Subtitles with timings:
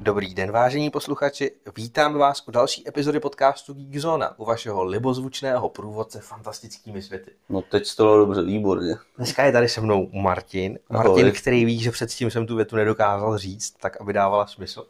[0.00, 1.50] Dobrý den, vážení posluchači.
[1.76, 7.30] Vítám vás u další epizody podcastu Geekzona, u vašeho libozvučného průvodce fantastickými světy.
[7.48, 8.94] No teď to bylo dobře, výborně.
[9.16, 10.78] Dneska je tady se mnou Martin.
[10.90, 11.32] Martin, Ahoj.
[11.32, 14.86] který ví, že předtím jsem tu větu nedokázal říct, tak aby dávala smysl.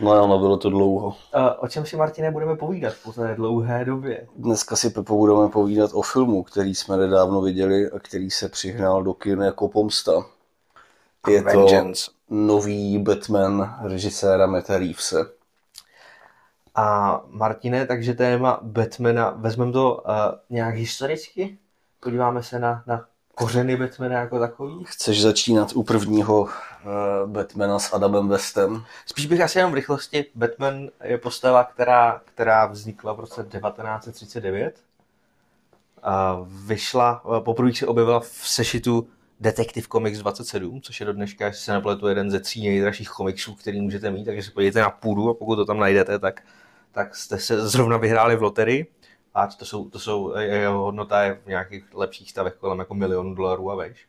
[0.00, 1.16] No jo, no bylo to dlouho.
[1.58, 4.26] O čem si, Martine, budeme povídat po té dlouhé době?
[4.36, 9.02] Dneska si Pepo budeme povídat o filmu, který jsme nedávno viděli a který se přihnal
[9.02, 10.12] do kin jako pomsta.
[11.28, 12.10] Je Vengeance.
[12.10, 15.26] to nový Batman režiséra Meta Reevese.
[16.74, 20.12] A Martine, takže téma Batmana, vezmeme to uh,
[20.50, 21.58] nějak historicky?
[22.00, 24.84] Podíváme se na, na kořeny Batmana jako takový?
[24.84, 26.50] Chceš začínat u prvního uh,
[27.26, 28.84] Batmana s Adamem Westem?
[29.06, 30.26] Spíš bych asi jenom v rychlosti.
[30.34, 34.80] Batman je postava, která, která vznikla v roce 1939.
[36.06, 39.08] Uh, vyšla, uh, poprvé se objevila v sešitu
[39.40, 43.54] Detective Comics 27, což je do dneška, jestli se nepletu, jeden ze tří nejdražších komiksů,
[43.54, 46.42] který můžete mít, takže se podívejte na půdu a pokud to tam najdete, tak,
[46.92, 48.86] tak jste se zrovna vyhráli v loterii.
[49.34, 53.34] A to jsou, to jsou, jeho hodnota je v nějakých lepších stavech kolem jako milionu
[53.34, 54.06] dolarů a vejš.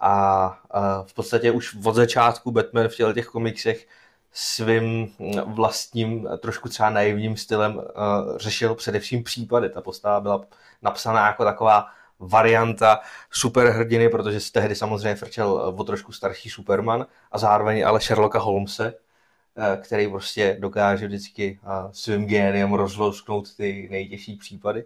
[0.00, 3.86] A, a v podstatě už od začátku Batman v těch komiksech
[4.32, 5.14] svým
[5.46, 7.82] vlastním, trošku třeba naivním stylem uh,
[8.36, 9.70] řešil především případy.
[9.70, 10.44] Ta postava byla
[10.82, 11.86] napsaná jako taková
[12.18, 18.88] varianta superhrdiny, protože tehdy samozřejmě frčel o trošku starší Superman a zároveň ale Sherlocka Holmese,
[18.88, 19.09] eh,
[19.76, 24.84] který prostě dokáže vždycky eh, svým géniem rozlousknout ty nejtěžší případy.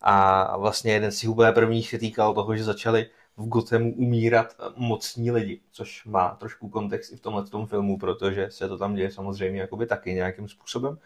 [0.00, 3.06] A vlastně jeden z těch úplně prvních se týkal toho, že začali
[3.36, 8.50] v Gothemu umírat mocní lidi, což má trošku kontext i v tomhle tom filmu, protože
[8.50, 10.98] se to tam děje samozřejmě jakoby taky nějakým způsobem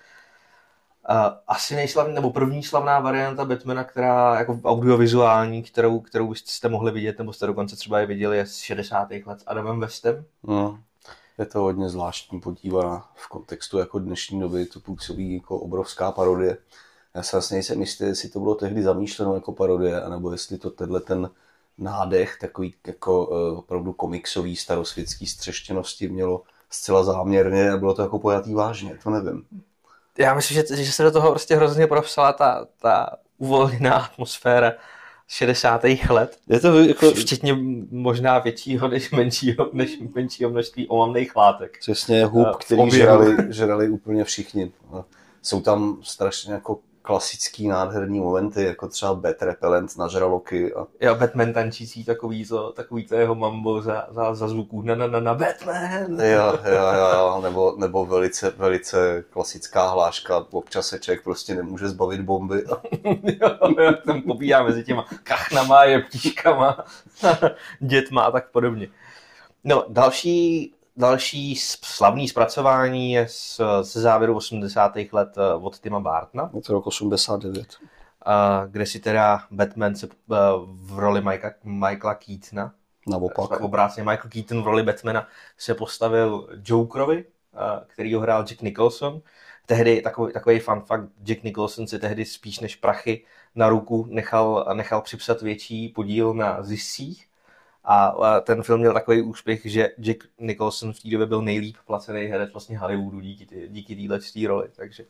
[1.49, 7.19] asi nejslavný, nebo první slavná varianta Batmana, která jako audiovizuální, kterou, kterou jste mohli vidět,
[7.19, 9.09] nebo jste dokonce třeba je viděli, je z 60.
[9.27, 10.25] let s Adamem Westem.
[10.43, 10.79] No,
[11.41, 16.57] je to hodně zvláštní podívaná v kontextu jako dnešní doby, to působí jako obrovská parodie.
[17.15, 20.71] Já se vlastně nejsem jistý, jestli to bylo tehdy zamýšleno jako parodie, anebo jestli to
[20.71, 21.31] tenhle ten
[21.79, 28.19] nádech, takový jako uh, opravdu komiksový starosvětský střeštěnosti mělo zcela záměrně a bylo to jako
[28.19, 29.45] pojatý vážně, to nevím
[30.19, 34.73] já myslím, že, že se do toho prostě hrozně propsala ta, ta uvolněná atmosféra
[35.33, 35.85] 60.
[36.11, 36.39] let.
[36.49, 37.11] Je to jako...
[37.11, 37.59] Včetně
[37.91, 41.79] možná většího než menšího, než menšího množství omamných látek.
[41.81, 44.73] Přesně hub, který žrali, žrali úplně všichni.
[45.43, 50.75] Jsou tam strašně jako klasický nádherný momenty, jako třeba Bat Repellent na žraloky.
[50.75, 50.87] A...
[51.01, 55.07] Jo, Batman tančící takový to, takový to jeho mambo za, za, za zvuků na, na,
[55.07, 56.21] na, na Batman.
[56.21, 57.41] Jo, jo, jo, jo.
[57.43, 62.65] Nebo, nebo velice, velice klasická hláška, občas se člověk prostě nemůže zbavit bomby.
[63.41, 66.85] jo, jo, tam pobíhá mezi těma kachnama, jeptíškama,
[67.81, 68.89] dětma a tak podobně.
[69.65, 74.93] No, další Další slavný zpracování je z, ze závěru 80.
[75.13, 76.51] let eh, od Tima Bartna.
[76.55, 77.77] Je to rok 89.
[78.69, 82.75] kde si teda Batman se eh, v roli Michaela, Michaela Keatona
[83.07, 83.61] Naopak.
[83.61, 85.29] Obráceně Michael Keaton v roli Batmana
[85.59, 89.23] se postavil Jokerovi, eh, který ho hrál Jack Nicholson.
[89.67, 93.25] Tehdy takový, takový fun fact, Jack Nicholson si tehdy spíš než prachy
[93.55, 97.30] na ruku nechal, nechal připsat větší podíl na ziscích
[97.85, 102.21] a ten film měl takový úspěch, že Jack Nicholson v té době byl nejlíp placený
[102.21, 105.05] herec vlastně Hollywoodu díky, ty, díky roli, takže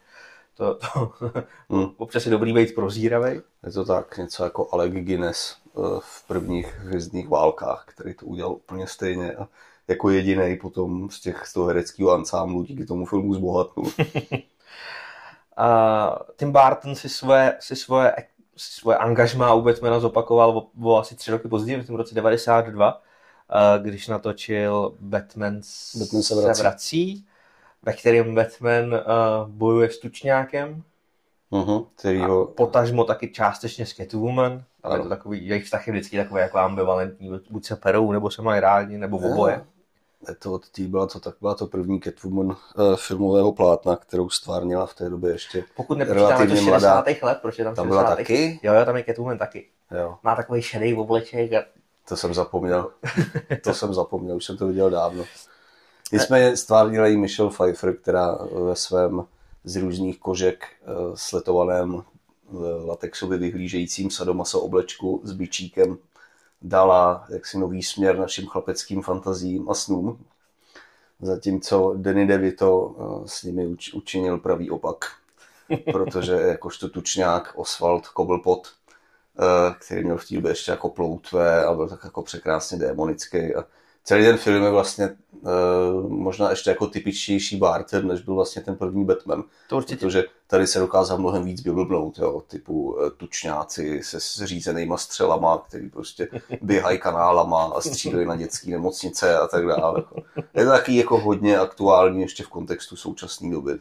[0.60, 1.12] to, to
[1.70, 1.91] hmm.
[1.97, 3.41] občas je dobrý být prozíravý.
[3.66, 8.53] Je to tak, něco jako Alec Guinness eh, v prvních hvězdných válkách, který to udělal
[8.53, 9.48] úplně stejně a
[9.88, 13.92] jako jediný potom z těch z toho hereckého ansámblu díky tomu filmu zbohatnul.
[15.56, 18.12] a Tim Burton si svoje, si svoje
[18.60, 23.03] svoje angažmá u Batmana zopakoval o, o asi tři roky později, v tom roce 92,
[23.82, 25.60] když natočil Batman,
[25.98, 27.26] Batman se vrací, se vrací.
[27.82, 29.00] ve kterém Batman uh,
[29.47, 30.82] bojuje s tučňákem,
[31.53, 32.47] uh-huh, kterýho...
[32.47, 37.30] potažmo taky částečně s Catwoman, ale to takový, jejich vztah je vždycky takový jako ambivalentní,
[37.51, 39.65] buď se perou, nebo se mají rádi, nebo oboje
[40.39, 42.57] to od tý byla to, tak byla to první Catwoman uh,
[42.97, 46.71] filmového plátna, kterou stvárnila v té době ještě Pokud nepočítáme to 60.
[46.71, 47.05] Mladá.
[47.22, 48.61] let, proč je tam, tam byla taky?
[48.63, 49.67] Jo, jo, tam je Catwoman taky.
[49.91, 50.19] Jo.
[50.22, 51.53] Má takový šedý obleček.
[51.53, 51.65] A...
[52.09, 52.91] To jsem zapomněl.
[53.65, 55.25] to jsem zapomněl, už jsem to viděl dávno.
[56.13, 59.25] Nicméně stvárnila jí Michelle Pfeiffer, která ve svém
[59.65, 62.03] z různých kožek uh, sletovaném
[62.87, 65.99] latexově vyhlížejícím sadomaso oblečku s bičíkem
[66.62, 70.24] dala jaksi nový směr našim chlapeckým fantazím a snům,
[71.21, 75.04] zatímco Danny DeVito eh, s nimi učinil pravý opak,
[75.92, 78.68] protože jakožto tučňák Oswald Cobblepot
[79.39, 83.54] eh, který měl v té době ještě jako ploutve a byl tak jako překrásně démonický.
[83.54, 83.65] A
[84.04, 88.76] celý ten film je vlastně uh, možná ještě jako typičtější Barton, než byl vlastně ten
[88.76, 89.44] první Batman.
[89.68, 89.97] To určitě.
[89.97, 95.91] Protože tady se dokázal mnohem víc vyblbnout, jo, typu uh, tučňáci se zřízenýma střelama, který
[95.91, 96.28] prostě
[96.62, 100.04] běhají kanálama a střílejí na dětské nemocnice a tak dále.
[100.54, 103.78] Je to taky jako hodně aktuální ještě v kontextu současné doby.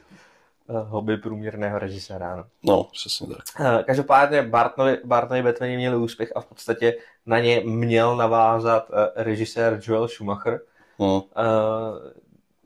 [0.69, 2.35] Eh, hobby průměrného režiséra.
[2.35, 2.45] No.
[2.63, 3.37] no, přesně tak.
[3.59, 6.95] Eh, každopádně Bartonovi, Bartonovi Batmani měli úspěch a v podstatě
[7.25, 10.61] na ně měl navázat eh, režisér Joel Schumacher.
[10.99, 11.21] Hmm.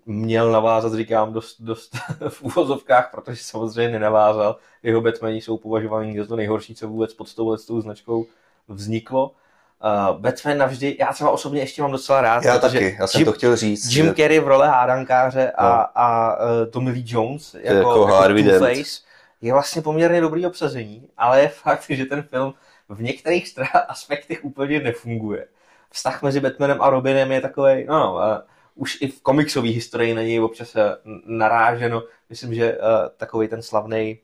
[0.05, 1.95] Měl navázat, říkám, dost, dost
[2.29, 4.57] v úvozovkách, protože samozřejmě nenavázal.
[4.83, 8.25] Jeho Batmani jsou považováni za to nejhorší, co vůbec pod tou značkou
[8.67, 9.31] vzniklo.
[9.83, 12.43] Uh, Batman navždy, já třeba osobně ještě mám docela rád.
[12.43, 13.91] Já taky, já jsem Jim, to chtěl říct.
[13.91, 14.13] Jim že...
[14.13, 15.85] Carrey v role hádankáře a, no.
[15.95, 19.03] a uh, Tommy Lee Jones jako, jako, jako Two-Face
[19.41, 22.53] je vlastně poměrně dobrý obsazení, ale je fakt, že ten film
[22.89, 23.53] v některých
[23.87, 25.47] aspektech úplně nefunguje.
[25.91, 28.21] Vztah mezi Batmanem a Robinem je takový, no, no uh,
[28.75, 30.75] už i v komiksové historii na něj občas
[31.25, 32.03] naráženo.
[32.29, 32.79] Myslím, že uh,
[33.17, 34.19] takový ten slavný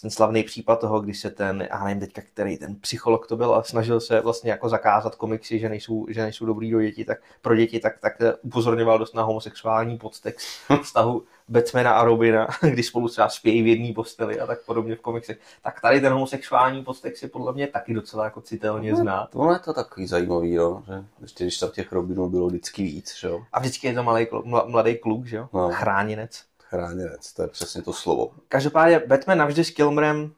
[0.00, 3.54] ten slavný případ toho, když se ten, já nevím teďka, který ten psycholog to byl
[3.54, 7.18] a snažil se vlastně jako zakázat komiksy, že nejsou, že nejsou dobrý do děti, tak
[7.42, 8.12] pro děti, tak, tak
[8.42, 10.48] upozorňoval dost na homosexuální podtext
[10.82, 15.00] vztahu Batmana a Robina, když spolu třeba spějí v jedné posteli a tak podobně v
[15.00, 15.38] komiksech.
[15.62, 19.28] Tak tady ten homosexuální podtext je podle mě taky docela jako citelně no, znát.
[19.34, 23.14] Ono je to takový zajímavý, jo, že ještě když tam těch Robinů bylo vždycky víc,
[23.20, 23.42] že jo.
[23.52, 24.26] A vždycky je to malý,
[24.66, 25.70] mladý kluk, že jo, no.
[25.72, 26.44] chráněnec
[26.74, 28.30] chráněnec, to je přesně to slovo.
[28.48, 30.30] Každopádně Batman navždy s Kilmerem uh,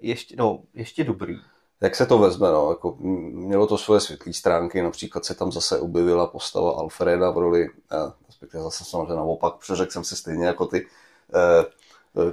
[0.00, 1.36] ještě, no, ještě dobrý.
[1.80, 5.80] Jak se to vezme, no, jako mělo to svoje světlé stránky, například se tam zase
[5.80, 10.66] objevila postava Alfreda v roli, eh, respektive zase samozřejmě naopak, přeřekl jsem se stejně jako
[10.66, 10.86] ty,
[11.34, 11.64] eh,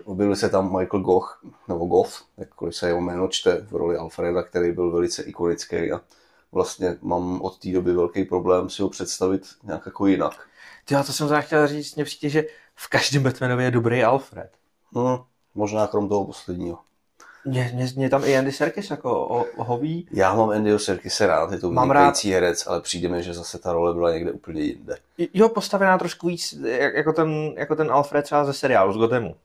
[0.06, 4.44] objevil se tam Michael Goch, nebo Goff, jakkoliv se jeho jméno čte, v roli Alfreda,
[4.44, 6.02] který byl velice ikonický a
[6.52, 10.48] vlastně mám od té doby velký problém si ho představit nějak jako jinak.
[10.92, 12.44] Já to jsem chtěl říct, mě přijde, že
[12.76, 14.52] v každém Batmanovi je dobrý Alfred.
[14.96, 15.18] Hmm,
[15.56, 16.80] možná krom toho posledního.
[17.46, 20.08] Mě, mě, mě tam i Andy Serkis jako o, hoví.
[20.12, 22.24] Já mám Andy Serkis rád, je to mám rád...
[22.24, 24.98] herec, ale přijde mi, že zase ta role byla někde úplně jinde.
[25.34, 26.56] Jo, postavená trošku víc
[26.94, 29.36] jako ten, jako ten Alfred třeba ze seriálu z Gothemu.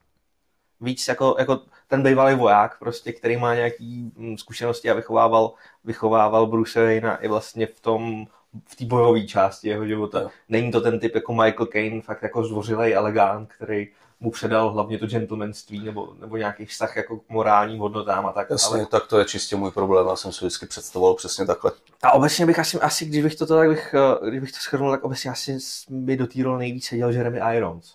[0.80, 5.52] Víc jako, jako ten bývalý voják, prostě, který má nějaký mm, zkušenosti a vychovával,
[5.84, 8.26] vychovával Bruce Wayne i vlastně v tom
[8.66, 10.20] v té bojové části jeho života.
[10.20, 10.30] No.
[10.48, 13.88] Není to ten typ jako Michael Caine, fakt jako zdvořilej elegant, který
[14.20, 18.50] mu předal hlavně to gentlemanství nebo, nebo nějaký vztah jako k morálním hodnotám a tak.
[18.50, 18.86] Jasně, ale...
[18.86, 21.72] tak to je čistě můj problém, já jsem si vždycky představoval přesně takhle.
[22.02, 24.90] A obecně bych asi, asi když bych to, tak bych, eh, když bych to schrnul,
[24.90, 25.58] tak obecně asi
[25.88, 27.94] by do té nejvíc seděl Jeremy Irons.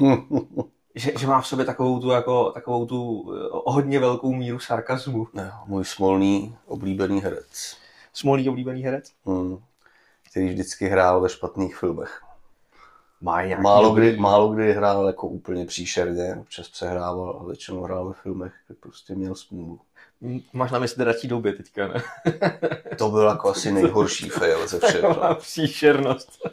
[0.94, 5.28] že, že má v sobě takovou tu, jako, takovou tu eh, hodně velkou míru sarkazmu.
[5.34, 7.76] Ne, můj smolný oblíbený herec.
[8.14, 9.12] Smolný oblíbený herec?
[9.24, 9.58] Hmm.
[10.30, 12.22] Který vždycky hrál ve špatných filmech.
[13.20, 18.12] Má málo, kdy, málo kdy hrál jako úplně příšerně, občas přehrával, ale většinou hrál ve
[18.12, 19.80] filmech, tak prostě měl smůlu.
[20.52, 22.02] Máš na mysli radší doby teďka, ne?
[22.98, 25.00] to byl jako asi nejhorší fail ze všech.
[25.00, 26.48] Taková příšernost.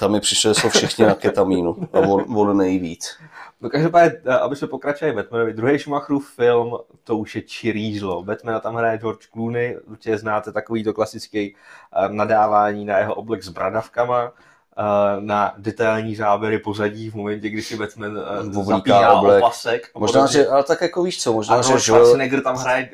[0.00, 3.18] Tam mi přišlo, že jsou všichni na ketamínu a on, on nejvíc.
[3.60, 8.22] No každopádně, eh, aby se pokračovali Batmanovi, druhý Schumacherův film, to už je čirížlo.
[8.22, 13.42] Batmana tam hraje George Clooney, určitě znáte takový to klasický eh, nadávání na jeho oblek
[13.42, 14.32] s bradavkama,
[14.78, 14.82] eh,
[15.20, 18.18] na detailní záběry pozadí v momentě, kdy si Batman
[18.50, 19.42] zapíná oblek.
[19.42, 19.90] opasek.
[19.94, 22.90] Možná, že, ale tak jako víš co, možná, a že Schwarzenegger tam hraje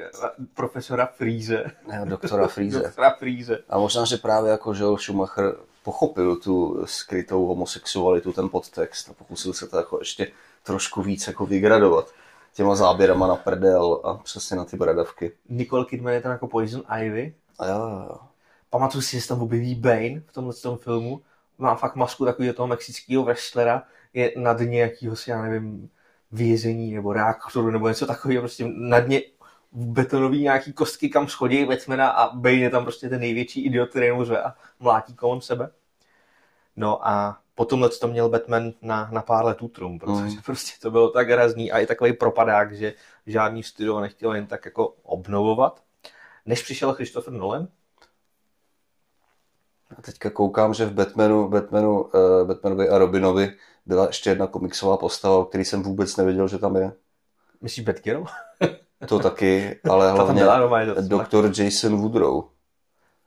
[0.54, 1.64] profesora Freeze.
[1.88, 2.78] Ne, doktora Freeze.
[2.82, 3.58] doktora Freeze.
[3.68, 9.52] A možná, že právě jako Joel Schumacher pochopil tu skrytou homosexualitu, ten podtext a pokusil
[9.52, 10.26] se to jako ještě
[10.62, 12.12] trošku víc jako vygradovat
[12.54, 15.32] těma záběrama na prdel a přesně na ty bradavky.
[15.48, 17.34] Nicole Kidman je tam jako Poison Ivy.
[17.58, 18.16] A jo, jo.
[18.70, 21.22] Pamatuju si, že se tam objeví Bane v tomhle tom filmu.
[21.58, 23.82] Má fakt masku takového toho mexického wrestlera.
[24.14, 25.90] Je na dně jakýhosi, já nevím,
[26.32, 28.42] vězení nebo reaktoru nebo něco takového.
[28.42, 29.22] Prostě na dně
[29.72, 34.12] betonový nějaký kostky, kam schodí Batmana a Bane je tam prostě ten největší idiot, který
[34.12, 35.70] mu a mlátí kolem sebe.
[36.76, 40.36] No a potom to měl Batman na, na pár let útrum, protože mm.
[40.44, 42.94] prostě to bylo tak razný a i takový propadák, že
[43.26, 45.82] žádný studio nechtěl jen tak jako obnovovat.
[46.46, 47.68] Než přišel Christopher Nolan,
[49.98, 52.10] a teďka koukám, že v Batmanu, Batmanu uh,
[52.44, 53.52] Batmanovi a Robinovi
[53.86, 56.92] byla ještě jedna komiksová postava, o který jsem vůbec nevěděl, že tam je.
[57.60, 58.24] Myslíš Batgirl?
[59.06, 60.44] to taky, ale hlavně
[61.00, 62.44] doktor Jason Woodrow.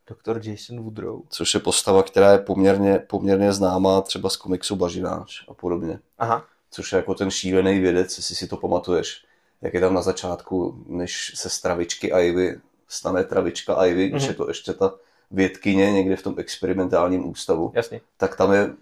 [0.09, 1.21] Doktor Jason Woodrow.
[1.29, 5.99] Což je postava, která je poměrně, poměrně známá třeba z komiksu Bažináč a podobně.
[6.19, 6.45] Aha.
[6.71, 9.25] Což je jako ten šílený vědec, jestli si to pamatuješ.
[9.61, 14.31] jak je tam na začátku, než se z travičky Ivy stane travička Ivy, když Mhm.
[14.31, 14.93] je to ještě ta
[15.31, 18.01] vědkyně někde v tom experimentálním ústavu, Jasně.
[18.17, 18.73] tak tam je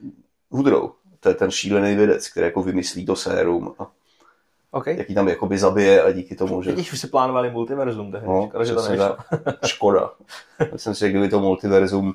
[0.52, 0.92] Woodrow.
[1.20, 3.92] To je ten šílený vědec, který jako vymyslí to sérum a
[4.72, 4.88] OK.
[4.88, 6.72] jaký tam jakoby zabije a díky tomu, že...
[6.72, 8.28] Vidíš, už si plánovali multiverzum tehdy.
[8.28, 9.28] No, Škoda, že to tak.
[9.66, 10.10] Škoda.
[10.74, 12.14] Myslím si, že kdyby to multiverzum uh,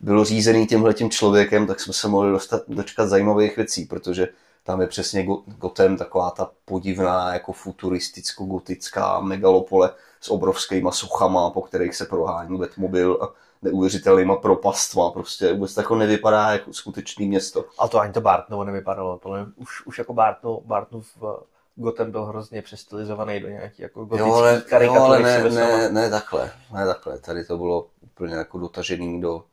[0.00, 4.28] bylo řízený tímhletím člověkem, tak jsme se mohli dostat, dočkat zajímavých věcí, protože
[4.64, 9.90] tam je přesně Go- Gotham taková ta podivná, jako futuristicko-gotická megalopole
[10.20, 15.10] s obrovskými suchama, po kterých se prohání Batmobil a neuvěřitelnýma propastma.
[15.10, 17.64] Prostě vůbec to jako nevypadá jako skutečný město.
[17.78, 19.18] A to ani to Bartnovo nevypadalo.
[19.18, 21.30] To ne, už, už jako Bartno, Bartnův uh,
[21.76, 25.88] Gotham byl hrozně přestylizovaný do nějaký jako gotický Jo, ale, jo, karikatury ale ne, ne,
[25.88, 27.18] ne, takhle, ne takhle.
[27.18, 29.44] Tady to bylo úplně jako dotažený do,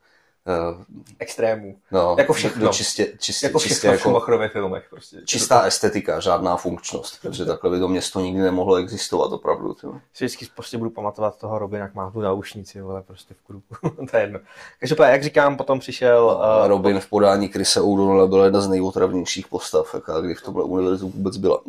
[1.18, 1.76] Extrémů.
[1.90, 2.66] no, Jako všechno.
[2.66, 4.86] do čistě, čistě, Jako čistě všechno v jako, filmech.
[4.90, 5.16] Prostě.
[5.24, 9.76] čistá estetika, žádná funkčnost, protože takhle by to město nikdy nemohlo existovat opravdu.
[10.14, 13.62] Si vždycky prostě budu pamatovat toho Robina, jak má tu náušnici, vole, prostě v kruhu.
[14.10, 14.40] to je jedno.
[14.80, 16.24] Každopádně, jak říkám, potom přišel...
[16.60, 20.64] Uh, Robin v podání Krise O'Donnella byla jedna z nejotravnějších postav, jaká kdy v tomhle
[20.64, 21.60] univerzu vůbec byla.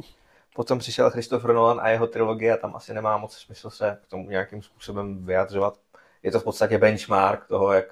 [0.55, 4.10] Potom přišel Christopher Nolan a jeho trilogie a tam asi nemá moc smysl se k
[4.10, 5.74] tomu nějakým způsobem vyjadřovat.
[6.24, 7.86] Je to v podstatě benchmark toho, jak,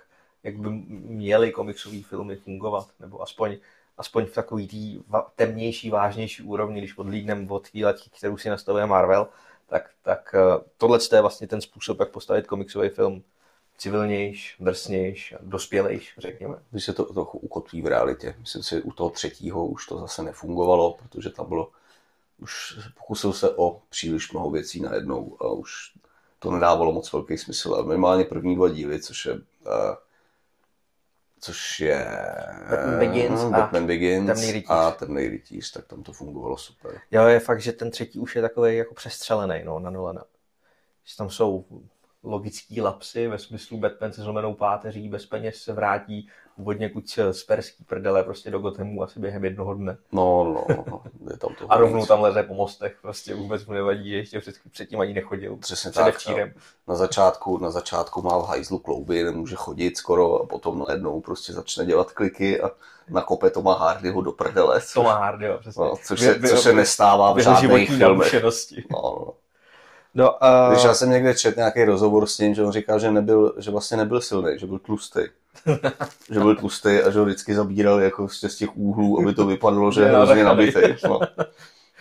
[0.44, 3.58] jak by měly komiksové filmy fungovat, nebo aspoň,
[3.98, 5.00] aspoň v takový tý
[5.36, 9.28] temnější, vážnější úrovni, když odlídneme od té kterou si nastavuje Marvel,
[9.68, 13.24] tak, tak eh, tohle je vlastně ten způsob, jak postavit komiksový film
[13.78, 16.56] civilnějš, drsnějš, dospělejš, řekněme.
[16.72, 18.36] Když se to trochu ukotví v realitě.
[18.40, 21.70] Myslím si, u toho třetího už to zase nefungovalo, protože tam bylo,
[22.40, 25.94] už pokusil se o příliš mnoho věcí najednou a už
[26.40, 27.76] to nedávalo moc velký smysl.
[27.76, 29.42] A minimálně první dva díly, což je, uh,
[31.44, 32.06] což je
[32.70, 34.70] Batman Begins a Batman Begins Temný rytíř.
[34.70, 37.02] a Temný rytíř, tak tam to fungovalo super.
[37.12, 40.24] Jo, je fakt, že ten třetí už je takový jako přestřelený no, na Nolana.
[41.04, 41.66] Že tam jsou
[42.24, 47.44] logický lapsy ve smyslu Batman se zlomenou páteří, bez peněz se vrátí původně kuď z
[47.44, 49.98] perský prdele prostě do Gothamu asi během jednoho dne.
[50.12, 51.02] No, no, no, no,
[51.32, 54.40] je tam to A rovnou tam leze po mostech, prostě vůbec mu nevadí, že ještě
[54.40, 55.58] před, předtím ani nechodil.
[55.58, 56.16] Přesně tak.
[56.18, 56.54] Předevčírem.
[56.88, 61.54] Na začátku, na začátku má v hajzlu klouby, nemůže chodit skoro a potom najednou prostě
[61.54, 62.72] začne dělat kliky a
[63.10, 64.82] nakope Toma Hardyho do prdele.
[64.94, 65.84] Toma Hardy, jo, přesně.
[65.84, 68.44] no, což, se, což se nestává v žádných filmech.
[68.92, 69.34] No, no.
[70.16, 73.12] No, uh, Když já jsem někde četl nějaký rozhovor s tím, že on říká, že,
[73.12, 75.20] nebyl, že vlastně nebyl silný, že byl tlustý.
[76.32, 79.92] že byl tlustý a že ho vždycky zabíral jako z těch úhlů, aby to vypadalo,
[79.92, 80.80] že je hrozně tak nabitý.
[81.08, 81.20] No.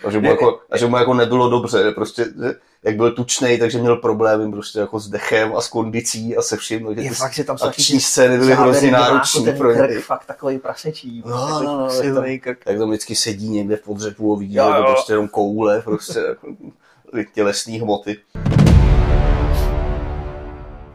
[0.05, 3.57] A že, mu jako, a že mu jako nebylo dobře, prostě, že jak byl tučnej,
[3.57, 6.85] takže měl problémy prostě jako s dechem a s kondicí a se vším.
[6.85, 9.89] takže je ty fakt, že tam jsou akční scény byly hrozně náročné ten pro krk
[9.89, 10.01] něj.
[10.01, 11.23] fakt takový prasečí.
[11.25, 12.57] No, no, no, jak krk.
[12.65, 14.83] Jak tam vždycky sedí někde v podřepu a vidí, Jo, že jo.
[14.85, 16.47] prostě jenom koule, prostě jako
[17.33, 18.17] tělesný hmoty.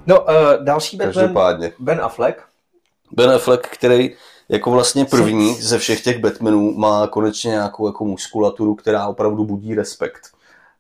[0.07, 0.29] No, uh,
[0.65, 1.73] další Batman, Každopádně.
[1.79, 2.39] Ben Affleck,
[3.13, 4.15] Ben Affleck, který
[4.49, 9.75] jako vlastně první ze všech těch Batmanů má konečně nějakou jako muskulaturu, která opravdu budí
[9.75, 10.21] respekt.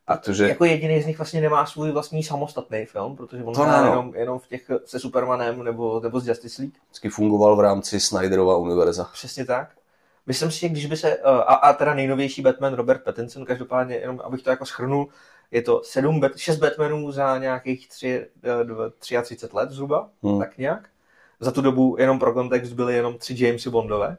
[0.07, 3.75] Protože jako jediný z nich vlastně nemá svůj vlastní samostatný film, protože on To hrál
[3.77, 3.91] ano.
[3.91, 6.75] jenom, jenom v těch se Supermanem nebo, nebo z Justice League.
[6.87, 9.09] vždycky fungoval v rámci Snyderova univerza.
[9.13, 9.69] Přesně tak.
[10.29, 13.97] Myslím si, že když by se, eh, a, a teda nejnovější Batman Robert Pattinson, každopádně,
[13.97, 15.09] jenom abych to jako schrnul,
[15.51, 20.39] je to sedm, Bat- šest Batmanů za nějakých tři, eh, dva- 33 let zhruba, Hmm.
[20.39, 20.89] tak nějak.
[21.41, 24.17] Za tu dobu, jenom pro kontext, byly jenom tři Jamesy Bondové.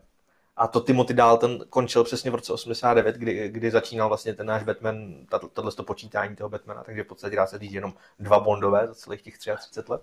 [0.57, 4.63] A to Timothy Dalton končil přesně v roce 89, kdy, kdy začínal vlastně ten náš
[4.63, 5.13] Batman,
[5.53, 8.93] tohle to počítání toho Batmana, takže v podstatě dá se říct jenom dva Bondové za
[8.95, 10.01] celých těch 33 let.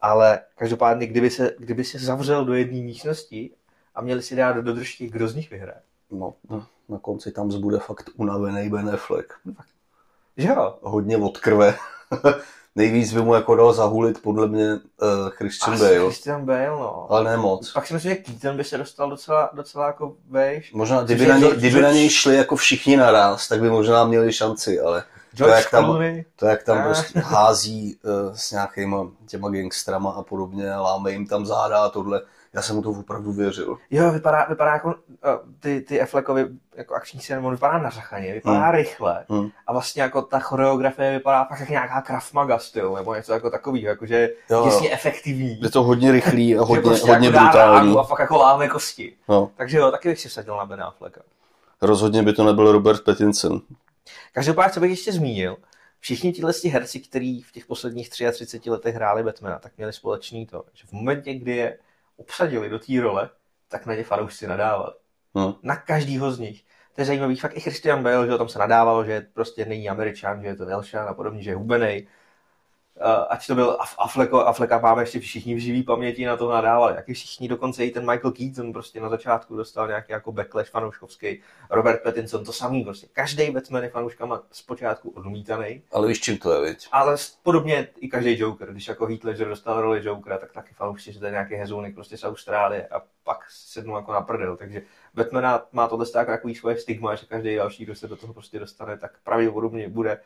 [0.00, 3.50] Ale každopádně, kdyby se, kdyby se zavřel do jedné místnosti
[3.94, 5.80] a měli si dát do držky, kdo z nich vyhraje.
[6.10, 6.34] No,
[6.88, 9.32] na konci tam zbude fakt unavený Ben Affleck.
[10.36, 10.74] Že jo?
[10.82, 11.74] Hodně od krve.
[12.76, 14.78] Nejvíc by mu jako dal zahulit podle mě uh,
[15.30, 17.06] Christian Asi Bale, Christian Bale, no.
[17.12, 17.72] ale ne moc.
[17.72, 20.72] Pak si myslím, že Keaton by se dostal docela, docela jako vejš.
[20.72, 24.04] Možná, kdyby na, něj, George- kdyby na něj šli jako všichni naraz, tak by možná
[24.04, 26.24] měli šanci, ale George jak tam- Clooney.
[26.36, 26.82] To, jak tam Ah.
[26.84, 32.20] prostě hází uh, s nějakýma těma gangstrama a podobně, láme jim tam záda a tohle,
[32.54, 33.76] já jsem mu to opravdu věřil.
[33.90, 34.94] Jo, vypadá, vypadá jako uh,
[35.60, 36.46] ty, ty Affleckovi
[36.76, 38.74] jako akční scény, on vypadá nařachaně, vypadá Hmm.
[38.74, 39.24] rychle.
[39.28, 39.48] Hmm.
[39.66, 43.50] A vlastně jako ta choreografie vypadá fakt jak nějaká Krav Maga styl, nebo něco jako
[43.50, 45.60] takového, jakože Jo, těsně efektivní.
[45.60, 47.96] Je to hodně rychlý a hodně, prostě hodně jako brutální.
[47.98, 49.12] A fakt jako láme kosti.
[49.28, 51.20] No, Takže jo, taky bych si vsadil na Ben Afflecka.
[51.82, 53.60] rozhodně by to nebyl Robert Pattinson.
[54.32, 55.56] Každopádně, co bych ještě zmínil,
[56.00, 60.64] všichni tihle herci, kteří v těch posledních 33 letech hráli Batmana, tak měli společný to,
[60.74, 61.78] že v momentě, kdy je
[62.16, 63.30] obsadili do té role,
[63.68, 64.94] tak na ně fanoušci nadávat.
[65.38, 65.52] Hm.
[65.62, 66.64] Na každýho z nich.
[66.94, 70.42] to je zajímavý, fakt i Christian Bale, že tam se nadával, že prostě není Američan,
[70.42, 72.06] že je to Elšan a podobně, že je hubenej.
[73.00, 76.94] Uh, ať to byl Affleko, Affleka máme ještě všichni v živý paměti na to nadávali,
[76.96, 80.70] jak i všichni, dokonce i ten Michael Keaton prostě na začátku dostal nějaký jako backlash
[80.70, 85.82] fanouškovský, Robert Pattinson to samý prostě, každý Batman je fanouškama zpočátku odmítaný.
[85.92, 86.88] Ale víš, čím to je, viď?
[86.92, 91.12] Ale podobně i každý Joker, když jako Heath Ledger dostal roli Jokera, tak taky fanoušci,
[91.12, 94.82] že to je nějaký hezounek prostě z Austrálie a pak sednu jako na prdel, takže
[95.14, 98.58] Batmana má tohle tak takový svoje stigma, že každý další, kdo se do toho prostě
[98.58, 100.20] dostane, tak pravděpodobně bude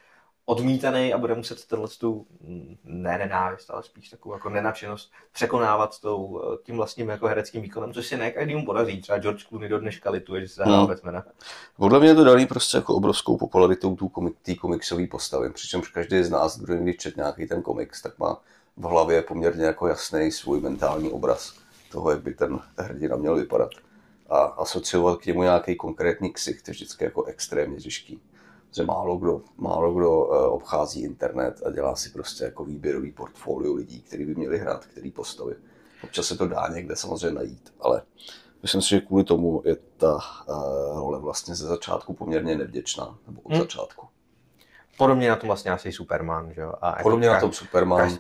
[0.49, 6.00] odmítaný a bude muset tenhle tu, mm, ne nenávist, ale spíš takovou jako nenačenost překonávat
[6.00, 9.00] tou, eh, tím vlastním jako hereckým výkonem, což se ne každému podaří.
[9.00, 10.87] Třeba George Clooney do dneška lituje, že se zahrál hmm.
[10.87, 11.25] Batmana.
[11.76, 16.31] Podle mě to daný prostě jako obrovskou popularitou té komik, komiksové postavy, přičemž každý z
[16.31, 18.40] nás, kdo někdy čet nějaký ten komiks, tak má
[18.76, 21.55] v hlavě poměrně jako jasný svůj mentální obraz
[21.93, 23.71] toho, jak by ten hrdina měl vypadat.
[24.28, 28.21] A asociovat k němu nějaký konkrétní ksich, to je vždycky jako extrémně těžký
[28.73, 33.75] že málo kdo, málo kdo eh, obchází internet a dělá si prostě jako výběrový portfolio
[33.75, 35.55] lidí, kteří by měli hrát který postavy.
[36.05, 38.03] Občas se to dá někde samozřejmě najít, ale
[38.63, 43.41] myslím si, že kvůli tomu je ta uh, role vlastně ze začátku poměrně nevděčná, nebo
[43.41, 43.61] od hmm.
[43.61, 44.07] začátku.
[44.99, 46.73] Podobně na tom vlastně asi Superman, že jo?
[46.81, 48.11] A jako Podobně na tom Superman.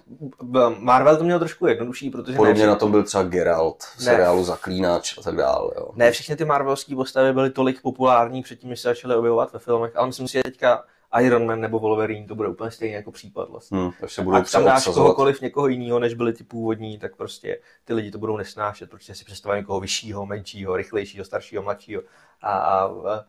[0.78, 4.44] Marvel to měl trošku jednodušší, protože Podobně ne na tom byl třeba Geralt v seriálu
[4.44, 5.70] Zaklínač a tak dále.
[5.76, 5.90] Jo.
[5.94, 9.96] Ne, všechny ty Marvelské postavy byly tolik populární předtím, než se začaly objevovat ve filmech,
[9.96, 10.84] ale myslím si, že teďka
[11.20, 13.78] Iron Man nebo Wolverine, to bude úplně stejný jako případ vlastně.
[13.78, 17.94] Hmm, se budou tam dáš kohokoliv někoho jiného, než byli ty původní, tak prostě ty
[17.94, 22.02] lidi to budou nesnášet, protože si představují někoho vyššího, menšího, rychlejšího, staršího, mladšího.
[22.42, 23.24] A, a, a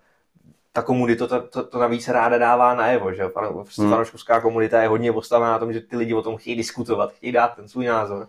[0.74, 3.90] ta komunita to, to, to navíc ráda dává najevo, že hmm.
[3.90, 7.32] fanouškovská komunita je hodně postavená na tom, že ty lidi o tom chtějí diskutovat, chtějí
[7.32, 8.28] dát ten svůj názor.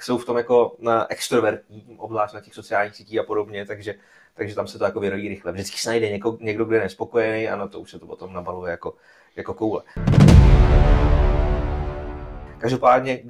[0.00, 3.94] Jsou v tom jako na extrovertní, obzvlášť na těch sociálních sítích a podobně, takže,
[4.34, 5.52] takže tam se to jako vyrodí rychle.
[5.52, 8.32] Vždycky se najde něko, někdo, kdo je nespokojený a na to už se to potom
[8.32, 8.94] nabaluje jako,
[9.36, 9.82] jako koule.
[12.58, 13.22] Každopádně,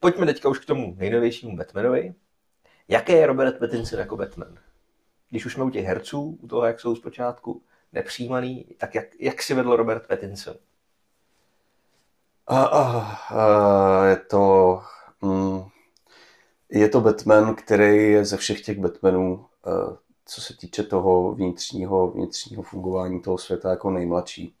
[0.00, 2.14] pojďme teďka už k tomu nejnovějšímu Batmanovi.
[2.88, 4.58] Jaký je Robert Pattinson jako Batman?
[5.30, 9.42] Když už jsme u těch herců, u toho, jak jsou zpočátku, nepřijímaný, tak jak, jak
[9.42, 10.54] si vedl Robert Pattinson?
[12.50, 14.82] Uh, uh, uh, je to...
[15.22, 15.62] Mm,
[16.70, 22.10] je to Batman, který je ze všech těch Batmanů, uh, co se týče toho vnitřního,
[22.10, 24.54] vnitřního fungování toho světa, jako nejmladší.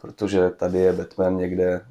[0.00, 1.86] Protože tady je Batman někde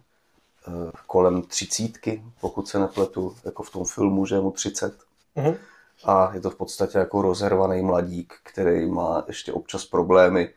[0.68, 5.00] uh, kolem třicítky, pokud se nepletu, jako v tom filmu, že je mu 30.
[5.36, 5.58] Uh-huh
[6.06, 10.50] a je to v podstatě jako rozhervaný mladík, který má ještě občas problémy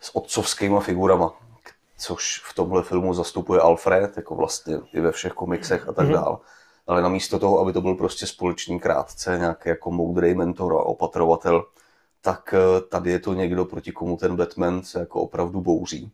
[0.00, 1.34] s otcovskýma figurama,
[1.98, 6.12] což v tomhle filmu zastupuje Alfred, jako vlastně i ve všech komiksech a tak mm-hmm.
[6.12, 6.36] dále.
[6.86, 11.64] Ale namísto toho, aby to byl prostě společný krátce, nějaký jako moudrý mentor a opatrovatel,
[12.20, 16.12] tak eh, tady je to někdo, proti komu ten Batman se jako opravdu bouří.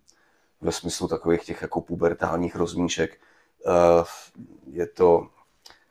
[0.60, 3.18] Ve smyslu takových těch jako pubertálních rozmíšek.
[3.66, 4.04] Eh,
[4.66, 5.28] je to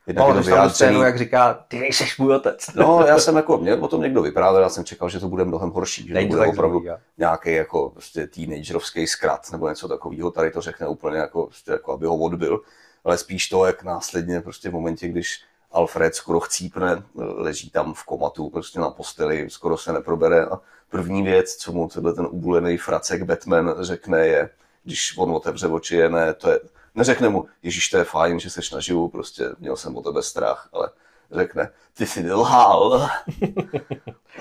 [0.08, 0.70] Jednak no, vyjádřený...
[0.70, 2.66] scénu, jak říká, ty nejseš můj otec.
[2.74, 5.44] No, já jsem jako, mě o tom někdo vyprávěl, já jsem čekal, že to bude
[5.44, 9.88] mnohem horší, že Není to bude opravdu zlý, nějaký jako prostě teenagerovský zkrat nebo něco
[9.88, 12.60] takového, tady to řekne úplně jako, prostě, jako aby ho odbil,
[13.04, 15.42] ale spíš to, jak následně prostě v momentě, když
[15.72, 21.22] Alfred skoro chcípne, leží tam v komatu, prostě na posteli, skoro se neprobere a první
[21.22, 24.50] věc, co mu tenhle ten ubulený fracek Batman řekne je,
[24.84, 26.60] když on otevře oči, je ne, to je,
[26.94, 30.68] Neřekne mu, Ježíš, to je fajn, že seš naživu, prostě měl jsem o tebe strach,
[30.72, 30.90] ale
[31.30, 33.08] řekne, ty jsi lhal.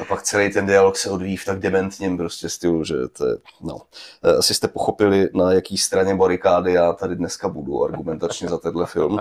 [0.01, 3.35] A pak celý ten dialog se odvíjí v tak dementním prostě stylu, že to je,
[3.61, 3.81] no.
[4.23, 8.85] Eh, asi jste pochopili, na jaký straně barikády já tady dneska budu argumentačně za tenhle
[8.85, 9.19] film.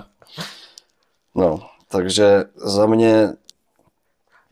[1.35, 3.29] No, takže za mě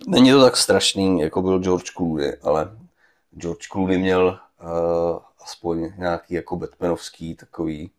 [0.06, 2.70] není to tak strašný, jako byl George Clooney, ale
[3.37, 7.90] George Clooney měl uh, aspoň nějaký jako Batmanovský takový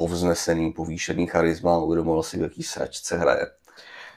[0.00, 3.46] povznesený, povýšený charisma, uvědomil si, v jaký sračce hraje.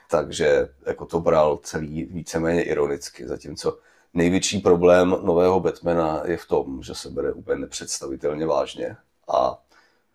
[0.09, 3.77] Takže jako to bral celý víceméně ironicky, zatímco
[4.13, 8.95] největší problém nového Batmana je v tom, že se bere úplně nepředstavitelně vážně
[9.27, 9.63] a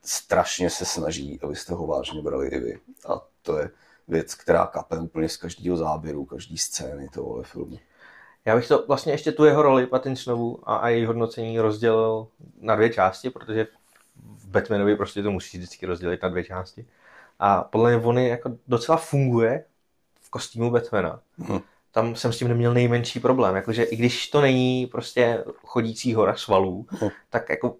[0.02, 2.78] strašně se snaží, abyste ho vážně brali i vy.
[3.08, 3.70] A to je
[4.08, 7.78] věc, která kape úplně z každého záběru, každý scény tohohle filmu.
[8.44, 12.26] Já bych to vlastně ještě tu jeho roli Pattinsonovu a, a její hodnocení rozdělil
[12.60, 13.66] na dvě části, protože
[14.44, 16.86] Batmanovi prostě to musí vždycky rozdělit na dvě části.
[17.38, 19.64] A podle mě on jako docela funguje
[20.20, 21.20] v kostýmu Batmana.
[21.38, 21.60] Hmm.
[21.90, 23.56] Tam jsem s tím neměl nejmenší problém.
[23.56, 27.10] Jakože i když to není prostě chodící hora svalů, hmm.
[27.30, 27.76] tak jako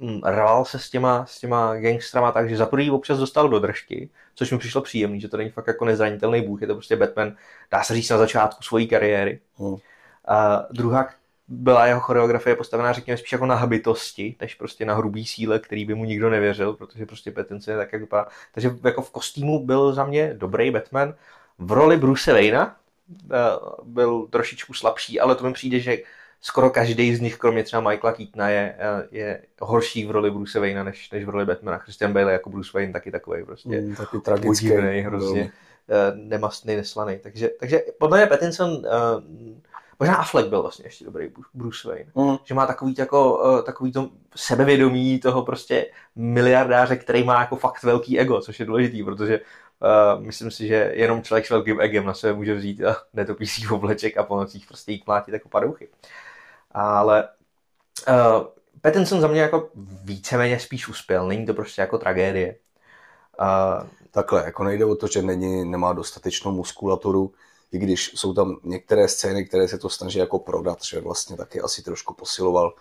[0.00, 3.58] hm, rval se s těma, s těma gangstrama tak, že za prvý občas dostal do
[3.58, 6.96] držky, což mi přišlo příjemný, že to není fakt jako nezranitelný bůh, je to prostě
[6.96, 7.36] Batman,
[7.70, 9.40] dá se říct na začátku své kariéry.
[9.56, 9.76] Hmm.
[10.28, 11.08] A druhá,
[11.48, 15.84] byla jeho choreografie postavená, řekněme, spíš jako na habitosti, než prostě na hrubý síle, který
[15.84, 18.26] by mu nikdo nevěřil, protože prostě Pattinson je tak, jak vypadá.
[18.54, 21.14] Takže jako v kostýmu byl za mě dobrý Batman.
[21.58, 22.76] V roli Bruce Wayna
[23.24, 23.36] eh,
[23.84, 25.98] byl trošičku slabší, ale to mi přijde, že
[26.40, 30.60] skoro každý z nich, kromě třeba Michaela Keatona, je, eh, je horší v roli Bruce
[30.60, 31.78] Wayna než, než v roli Batmana.
[31.78, 36.76] Christian Bale jako Bruce Wayne taky takový prostě mm, taky tragický, podivný, hrozně uh, nemastný,
[36.76, 37.18] neslaný.
[37.22, 38.84] Takže, takže podle mě Pattinson uh,
[40.02, 42.10] Možná Affleck byl vlastně ještě dobrý Bruce Wayne.
[42.14, 42.36] Mm.
[42.44, 45.86] Že má takový, jako, uh, takový to sebevědomí toho prostě
[46.16, 50.92] miliardáře, který má jako fakt velký ego, což je důležitý, protože uh, myslím si, že
[50.94, 54.36] jenom člověk s velkým egem na sebe může vzít a netopí si obleček a po
[54.36, 55.88] nocích prostě jít mlátit jako padouchy.
[56.70, 57.28] Ale
[58.08, 58.46] uh,
[58.80, 59.68] Pattinson za mě jako
[60.04, 62.56] víceméně spíš uspěl, není to prostě jako tragédie.
[63.40, 67.32] Uh, Takhle, jako nejde o to, že není, nemá dostatečnou muskulaturu,
[67.72, 71.60] i když jsou tam některé scény, které se to snaží jako prodat, že vlastně taky
[71.60, 72.74] asi trošku posiloval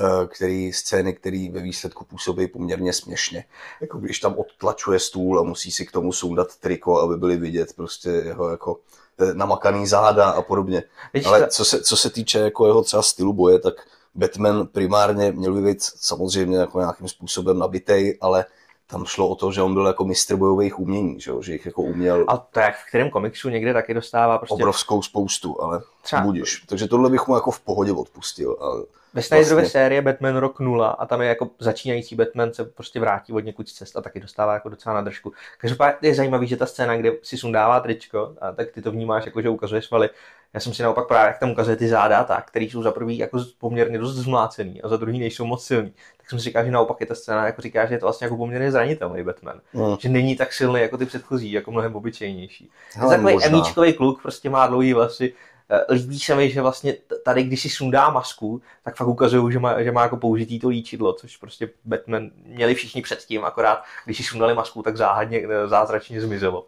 [0.00, 3.44] eh, který scény, které ve výsledku působí poměrně směšně.
[3.80, 7.72] Jako když tam odtlačuje stůl a musí si k tomu sundat triko, aby byly vidět
[7.76, 8.80] prostě jeho jako
[9.18, 10.82] eh, namakaný záda a podobně.
[11.14, 13.74] Víš, Ale co se, co se týče jako jeho třeba stylu boje, tak
[14.14, 18.44] Batman primárně měl být samozřejmě jako nějakým způsobem nabitej, ale
[18.86, 21.82] tam šlo o to, že on byl jako mistr bojových umění, že, že jich jako
[21.82, 22.24] uměl.
[22.28, 24.54] A to jak v kterém komiksu někde taky dostává prostě...
[24.54, 26.22] Obrovskou spoustu, ale Třeba...
[26.22, 26.64] budíš.
[26.68, 28.56] Takže tohle bych mu jako v pohodě odpustil.
[28.60, 29.70] A ve Snyderové vlastně...
[29.70, 33.68] série Batman rok 0 a tam je jako začínající Batman se prostě vrátí od někud
[33.68, 35.32] z cest a taky dostává jako docela na držku.
[35.58, 39.26] Každopádně je zajímavý, že ta scéna, kde si sundává tričko, a tak ty to vnímáš
[39.26, 40.10] jako, že ukazuje svaly.
[40.54, 43.18] Já jsem si naopak právě, jak tam ukazuje ty záda, tak, který jsou za prvý
[43.18, 45.92] jako poměrně dost zmlácený a za druhý nejsou moc silný.
[46.26, 48.24] Tak jsem si říkal, že naopak je ta scéna, jako říká, že je to vlastně
[48.24, 49.60] jako poměrně zranitelný Batman.
[49.72, 49.96] Mm.
[49.98, 52.70] Že není tak silný jako ty předchozí, jako mnohem obyčejnější.
[52.94, 55.32] Hele, takový emíčkový kluk, prostě má dlouhý vlasy,
[55.70, 59.58] Eh, líbí se mi, že vlastně tady, když si sundá masku, tak fakt ukazují, že
[59.58, 64.16] má, že má jako použitý to líčidlo, což prostě Batman měli všichni předtím, akorát když
[64.16, 66.66] si sundali masku, tak záhadně, eh, zázračně zmizelo.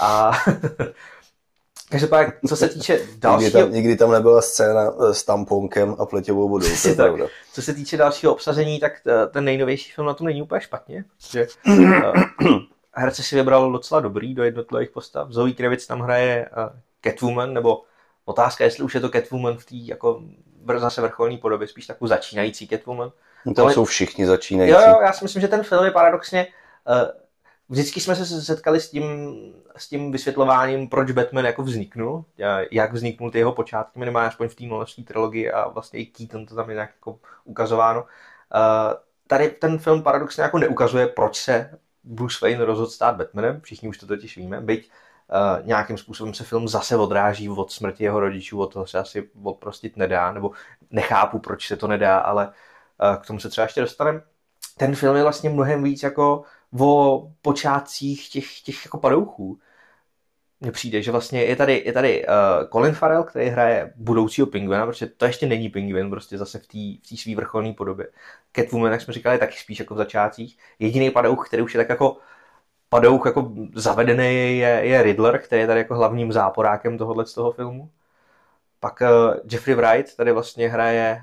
[0.00, 0.32] A
[1.92, 3.40] Každopádně, co se týče dalšího...
[3.40, 7.26] Nikdy tam, nikdy tam nebyla scéna eh, s tamponkem a pleťovou vodou, to je pravda.
[7.52, 8.92] Co se týče dalšího obsazení, tak
[9.30, 11.04] ten nejnovější film na tom není úplně špatně.
[11.30, 11.46] Že,
[12.94, 15.30] herce si vybral docela dobrý do jednotlivých postav.
[15.30, 16.48] Zoe Kravitz tam hraje
[17.02, 17.82] Catwoman, nebo
[18.24, 20.22] Otázka, jestli už je to Catwoman v té jako
[20.76, 23.12] zase vrcholné podobě, spíš takovou začínající Catwoman.
[23.46, 23.74] No to Ale...
[23.74, 24.74] jsou všichni začínající.
[24.74, 26.46] Jo, jo, já si myslím, že ten film je paradoxně
[26.88, 27.21] uh,
[27.68, 29.04] vždycky jsme se setkali s tím,
[29.76, 32.24] s tím vysvětlováním, proč Batman jako vzniknul,
[32.70, 36.46] jak vzniknul ty jeho počátky, minimálně aspoň v té novosti trilogii a vlastně i Keaton
[36.46, 38.04] to tam je nějak jako ukazováno.
[39.26, 43.98] Tady ten film paradoxně jako neukazuje, proč se Bruce Wayne rozhodl stát Batmanem, všichni už
[43.98, 44.90] to totiž víme, byť
[45.62, 49.96] nějakým způsobem se film zase odráží od smrti jeho rodičů, od toho se asi odprostit
[49.96, 50.50] nedá, nebo
[50.90, 52.52] nechápu, proč se to nedá, ale
[53.20, 54.20] k tomu se třeba ještě dostaneme.
[54.76, 56.42] Ten film je vlastně mnohem víc jako
[56.80, 59.58] o počátcích těch, těch jako padouchů.
[60.60, 64.86] Mně přijde, že vlastně je tady, je tady uh, Colin Farrell, který hraje budoucího pingvina,
[64.86, 68.08] protože to ještě není pingvin, prostě zase v té v svý vrcholné podobě.
[68.56, 70.58] Catwoman, jak jsme říkali, taky spíš jako v začátcích.
[70.78, 72.16] Jediný padouch, který už je tak jako
[72.88, 77.52] padouch jako zavedený je, je Riddler, který je tady jako hlavním záporákem tohohle z toho
[77.52, 77.90] filmu.
[78.80, 81.22] Pak uh, Jeffrey Wright tady vlastně hraje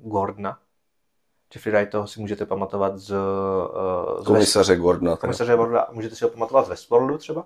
[0.00, 0.58] uh, Gordona.
[1.54, 3.10] Jeffrey Wright toho si můžete pamatovat z...
[3.10, 5.16] Uh, z komisaře Gordona.
[5.16, 5.86] Komisaře Gordona.
[5.92, 7.40] Můžete si ho pamatovat z Westworldu třeba.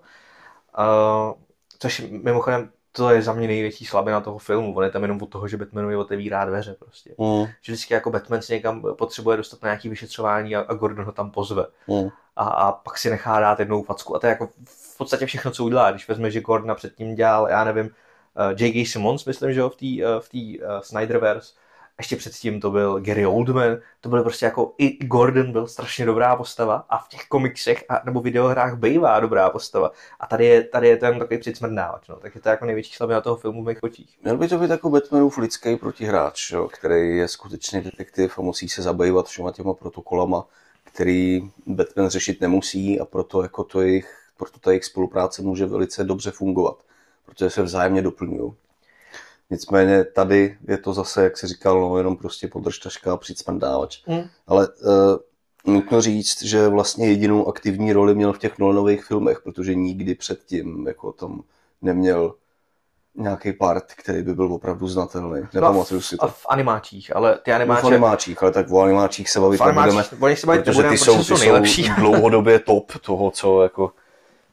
[0.79, 1.33] Uh,
[1.79, 4.77] což mimochodem to je za mě největší slabina toho filmu.
[4.77, 7.14] On je tam jenom od toho, že Batmanovi otevírá dveře prostě.
[7.18, 7.47] Mm.
[7.62, 11.12] Že vždycky jako Batman si někam potřebuje dostat na nějaké vyšetřování a, a Gordon ho
[11.12, 11.66] tam pozve.
[11.87, 12.09] Mm.
[12.37, 14.16] A, a, pak si nechá dát jednou facku.
[14.16, 15.90] A to je jako v podstatě všechno, co udělá.
[15.90, 18.87] Když vezme, že Gordona předtím dělal, já nevím, uh, J.K.
[18.87, 21.55] Simmons, myslím, že jo, v té uh, v tý, uh, Snyderverse,
[21.98, 26.37] ještě předtím to byl Gary Oldman, to byl prostě jako i Gordon byl strašně dobrá
[26.37, 29.90] postava a v těch komiksech a, nebo videohrách bývá dobrá postava.
[30.20, 32.16] A tady je, tady je ten takový přicmrdávač, no.
[32.16, 34.18] takže to je jako největší slabina toho filmu v mých očích.
[34.22, 38.68] Měl by to být jako Batmanův lidský protihráč, jo, který je skutečně detektiv a musí
[38.68, 40.46] se zabývat všema těma protokolama,
[40.84, 46.04] který Batman řešit nemusí a proto jako to jejich, proto ta jejich spolupráce může velice
[46.04, 46.76] dobře fungovat,
[47.26, 48.52] protože se vzájemně doplňují.
[49.50, 54.06] Nicméně tady je to zase, jak se říkal, no, jenom prostě podržtaška a přicmrdávač.
[54.06, 54.22] Mm.
[54.46, 59.74] Ale uh, nutno říct, že vlastně jedinou aktivní roli měl v těch Nolanových filmech, protože
[59.74, 61.42] nikdy předtím jako tam
[61.82, 62.34] neměl
[63.14, 65.40] nějaký part, který by byl opravdu znatelný.
[65.54, 66.24] Nepamatuju si to.
[66.24, 67.82] A v animáčích, ale ty animáče...
[67.82, 70.98] No v animáčích, ale tak o animáčích se bavit nebudeme, oni se bavit protože ty
[70.98, 73.92] jsou, ty jsou dlouhodobě top toho, co jako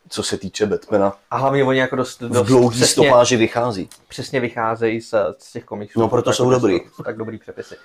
[0.09, 1.13] co se týče Batmana.
[1.31, 3.89] A hlavně oni jako dost, dost v dlouhý přesně, stopáži vychází.
[4.07, 5.99] Přesně vycházejí z, z těch komiksů.
[5.99, 6.79] No proto jsou dobrý.
[6.95, 7.75] Jsou tak dobrý přepisy.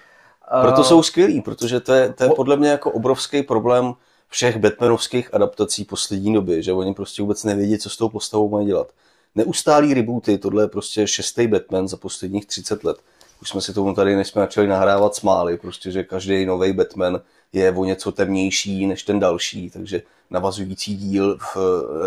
[0.61, 3.95] Proto uh, jsou skvělí, protože to je, to je podle mě jako obrovský problém
[4.29, 8.67] všech Batmanovských adaptací poslední doby, že oni prostě vůbec nevědí, co s tou postavou mají
[8.67, 8.93] dělat.
[9.35, 12.97] Neustálý rebooty, tohle je prostě šestý Batman za posledních 30 let.
[13.43, 17.21] Už jsme si tomu tady, než jsme začali nahrávat, smáli, prostě, že každý nový Batman
[17.53, 21.57] je o něco temnější než ten další, takže navazující díl v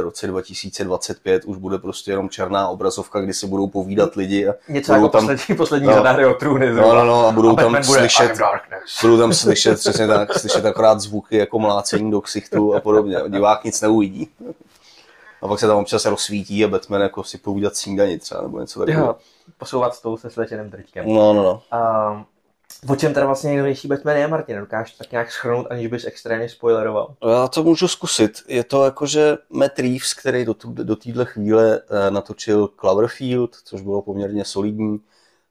[0.01, 4.47] roce 2025 už bude prostě jenom černá obrazovka, kdy se budou povídat lidi.
[4.47, 6.73] A Něco jako tam, poslední, poslední no, řada o trůny.
[6.73, 8.39] No, no, no, a budou a tam slyšet,
[9.01, 13.17] budou tam slyšet přesně tak, slyšet akorát zvuky jako mlácení do ksichtu a podobně.
[13.27, 14.29] Divák nic neuvidí.
[15.43, 18.79] A pak se tam občas rozsvítí a Batman jako si povídat snídaní třeba, nebo něco
[18.79, 19.15] takového.
[19.57, 21.05] Posouvat stůl se svečeným drťkem.
[21.07, 21.61] No, no, no.
[22.11, 22.25] Um,
[22.89, 24.59] O čem teda vlastně nejnovější Batman je, Martin?
[24.59, 27.15] Dokážeš tak nějak schrnout, aniž bys extrémně spoileroval?
[27.31, 28.43] Já to můžu zkusit.
[28.47, 34.01] Je to jakože Matt Reeves, který do, do téhle chvíle uh, natočil Cloverfield, což bylo
[34.01, 34.99] poměrně solidní,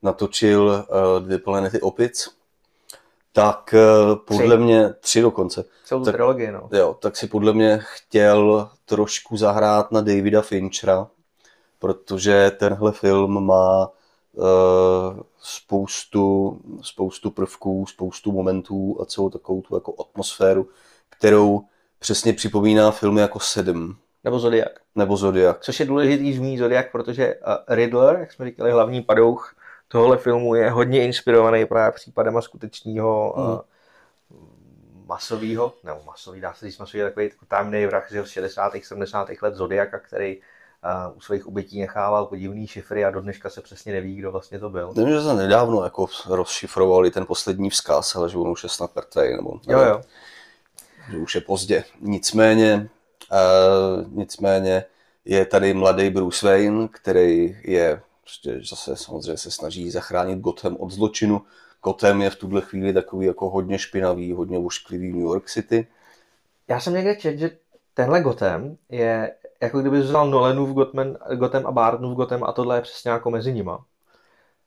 [0.02, 2.28] natočil uh, dvě planety opic,
[3.32, 4.64] tak uh, podle tři.
[4.64, 5.64] mě, tři dokonce.
[5.84, 6.68] Celou tak, trilogii, no.
[6.72, 11.06] Jo, tak si podle mě chtěl trošku zahrát na Davida Finchera,
[11.78, 13.88] protože tenhle film má
[14.32, 14.44] uh,
[15.38, 20.68] spoustu, spoustu prvků, spoustu momentů a celou takovou tu jako atmosféru,
[21.10, 21.62] kterou
[21.98, 23.96] přesně připomíná filmy jako Sedm.
[24.24, 24.80] Nebo Zodiak.
[24.94, 25.60] Nebo Zodiak.
[25.60, 27.34] Což je důležitý zmínit Zodiak, protože
[27.68, 29.54] Riddler, jak jsme říkali, hlavní padouch
[29.92, 33.58] tohle filmu je hodně inspirovaný právě případem skutečného hmm.
[35.06, 38.72] masového, nebo masový, dá se říct masový, takový tajemný vrah z 60.
[38.82, 39.28] 70.
[39.42, 40.40] let Zodiaka, který
[41.14, 44.70] u svých obětí nechával podivný šifry a do dneška se přesně neví, kdo vlastně to
[44.70, 44.92] byl.
[44.96, 48.96] Nevím, že se nedávno jako rozšifrovali ten poslední vzkaz, ale že on už je snad
[48.96, 50.00] mrtvý, nebo jo, jo.
[51.10, 51.84] že už je pozdě.
[52.00, 52.88] Nicméně,
[53.32, 54.84] uh, nicméně
[55.24, 60.90] je tady mladý Bruce Wayne, který je prostě zase samozřejmě se snaží zachránit Gotham od
[60.90, 61.42] zločinu.
[61.82, 65.86] Gotham je v tuhle chvíli takový jako hodně špinavý, hodně ušklivý New York City.
[66.68, 67.50] Já jsem někde četl, že
[67.94, 72.82] tenhle Gotham je jako kdyby vzal Nolanův Gotham, Gotham a Bartonův Gotham a tohle je
[72.82, 73.84] přesně jako mezi nima.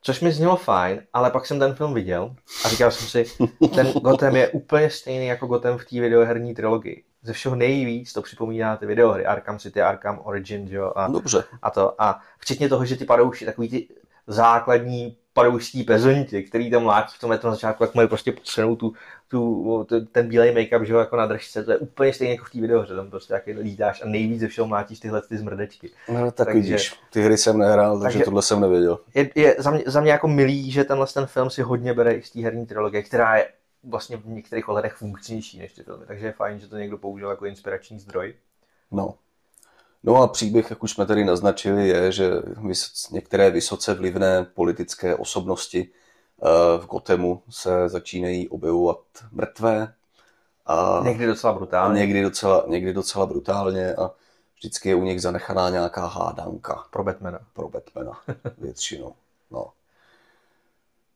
[0.02, 3.92] Což mi znělo fajn, ale pak jsem ten film viděl a říkal jsem si, ten
[3.92, 7.04] Gotham je úplně stejný jako Gotham v té videoherní trilogii.
[7.26, 11.44] Ze všeho nejvíc to připomíná ty videohry, Arkham City, Arkham Origin, jo, a, Dobře.
[11.62, 12.02] a to.
[12.02, 13.88] A včetně toho, že ty padouši, takový ty
[14.28, 18.94] základní padouští pezonti, který tam mlátí v tom na začátku, jak mají prostě potřenou tu,
[19.28, 22.50] tu, ten bílej make-up, že jo, jako na držce, to je úplně stejně jako v
[22.50, 25.90] té videohře, tam prostě jaký lítáš a nejvíc ze všeho mlátíš tyhle ty zmrdečky.
[26.10, 29.00] No tak takže, vidíš, ty hry jsem nehrál, takže, takže tohle jsem nevěděl.
[29.14, 32.14] Je, je za, mě, za mě jako milý, že tenhle ten film si hodně bere
[32.14, 33.48] i z té herní trilogie, která je
[33.86, 37.30] vlastně v některých ohledech funkčnější než ty filmy, takže je fajn, že to někdo použil
[37.30, 38.34] jako inspirační zdroj.
[38.92, 39.16] No,
[40.06, 42.32] No a příběh, jak už jsme tady naznačili, je, že
[43.12, 49.00] některé vysoce vlivné politické osobnosti eh, v Gotemu se začínají objevovat
[49.32, 49.94] mrtvé.
[50.66, 52.00] A někdy docela brutálně.
[52.00, 54.12] Někdy docela, někdy docela brutálně a
[54.56, 56.86] vždycky je u nich zanechaná nějaká hádanka.
[56.92, 57.40] Pro Batmana.
[57.54, 58.20] Pro Batmana,
[58.58, 59.14] většinou.
[59.52, 59.72] No.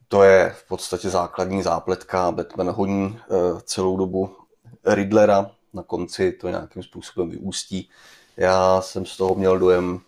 [0.09, 2.31] To je v podstatě základní zápletka.
[2.31, 4.35] Batman honí uh, celou dobu
[4.85, 5.51] Riddlera.
[5.73, 7.89] Na konci to nějakým způsobem vyústí
[8.39, 9.99] já jsem z toho měl dojem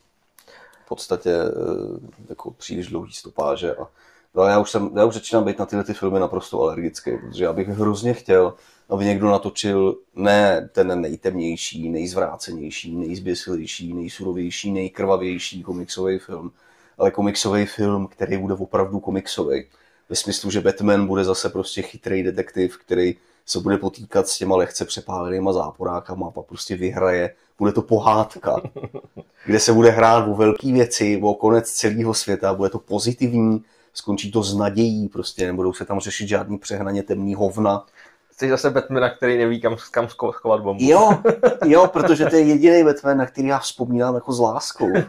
[0.86, 3.88] v podstatě eh, jako příliš dlouhý stopáže a
[4.36, 7.44] no, já, už jsem, já už začínám být na tyhle ty filmy naprosto alergický, protože
[7.44, 8.54] já bych hrozně chtěl,
[8.90, 16.52] aby někdo natočil ne ten nejtemnější, nejzvrácenější, nejzběsilejší, nejsurovější, nejkrvavější komiksový film,
[16.98, 19.66] ale komiksový film, který bude opravdu komiksový.
[20.12, 24.56] Ve smyslu, že Batman bude zase prostě chytrý detektiv, který se bude potýkat s těma
[24.56, 27.34] lehce přepálenýma záporákama a pak prostě vyhraje.
[27.58, 28.62] Bude to pohádka,
[29.46, 34.32] kde se bude hrát o velké věci, o konec celého světa, bude to pozitivní, skončí
[34.32, 37.86] to s nadějí, prostě nebudou se tam řešit žádný přehnaně temný hovna.
[38.32, 40.84] Jsi zase Batmana, který neví, kam, kam schovat bombu.
[40.84, 41.20] Jo,
[41.66, 44.90] jo, protože to je jediný Batman, na který já vzpomínám jako s láskou.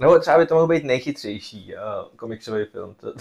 [0.00, 2.94] Nebo třeba by to mohl být nejchytřejší uh, komiksový film.
[3.00, 3.12] To,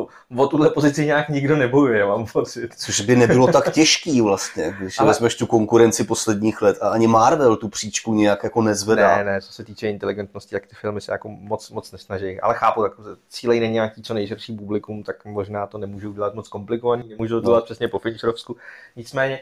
[0.00, 0.08] o,
[0.42, 2.74] o tuhle pozici nějak nikdo nebojuje, mám pocit.
[2.74, 5.08] Což by nebylo tak těžký vlastně, když Ale...
[5.08, 9.16] vezmeš tu konkurenci posledních let a ani Marvel tu příčku nějak jako nezvedá.
[9.16, 12.40] Ne, ne, co se týče inteligentnosti, tak ty filmy se jako moc, moc nesnaží.
[12.40, 12.92] Ale chápu, tak
[13.28, 17.54] cílej není nějaký co nejširší publikum, tak možná to nemůžu udělat moc komplikovaný, nemůžu to
[17.54, 17.60] no.
[17.60, 18.56] přesně po Fincherovsku.
[18.96, 19.40] Nicméně,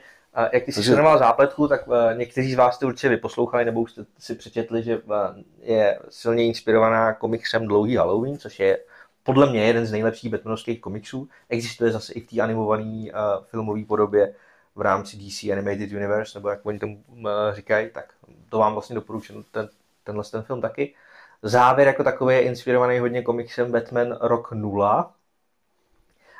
[0.52, 1.18] jak ty jsi Takže...
[1.18, 4.98] zápletku, tak uh, někteří z vás to určitě vyposlouchali nebo už jste si přečetli, že
[4.98, 5.14] uh,
[5.60, 8.78] je silně inspirovaná komiksem Dlouhý Halloween, což je
[9.22, 11.28] podle mě jeden z nejlepších Batmanovských komiksů.
[11.48, 14.34] Existuje zase i v té animované uh, filmové podobě
[14.74, 18.12] v rámci DC Animated Universe, nebo jak oni tomu uh, říkají, tak
[18.48, 19.68] to vám vlastně doporučím ten,
[20.04, 20.94] tenhle ten film taky.
[21.42, 25.14] Závěr jako takový je inspirovaný hodně komiksem Batman rok 0,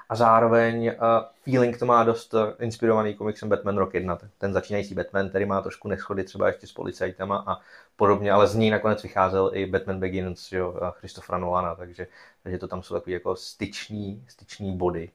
[0.08, 0.94] a zároveň uh,
[1.44, 4.18] feeling to má dost uh, inspirovaný komiksem Batman Rock 1.
[4.38, 7.60] Ten začínající Batman, který má trošku neschody třeba ještě s policajtama a
[7.96, 12.06] podobně, ale z ní nakonec vycházel i Batman Begins, jo, Christophera Nolana, takže,
[12.42, 15.10] takže to tam jsou takový jako styční, styční body.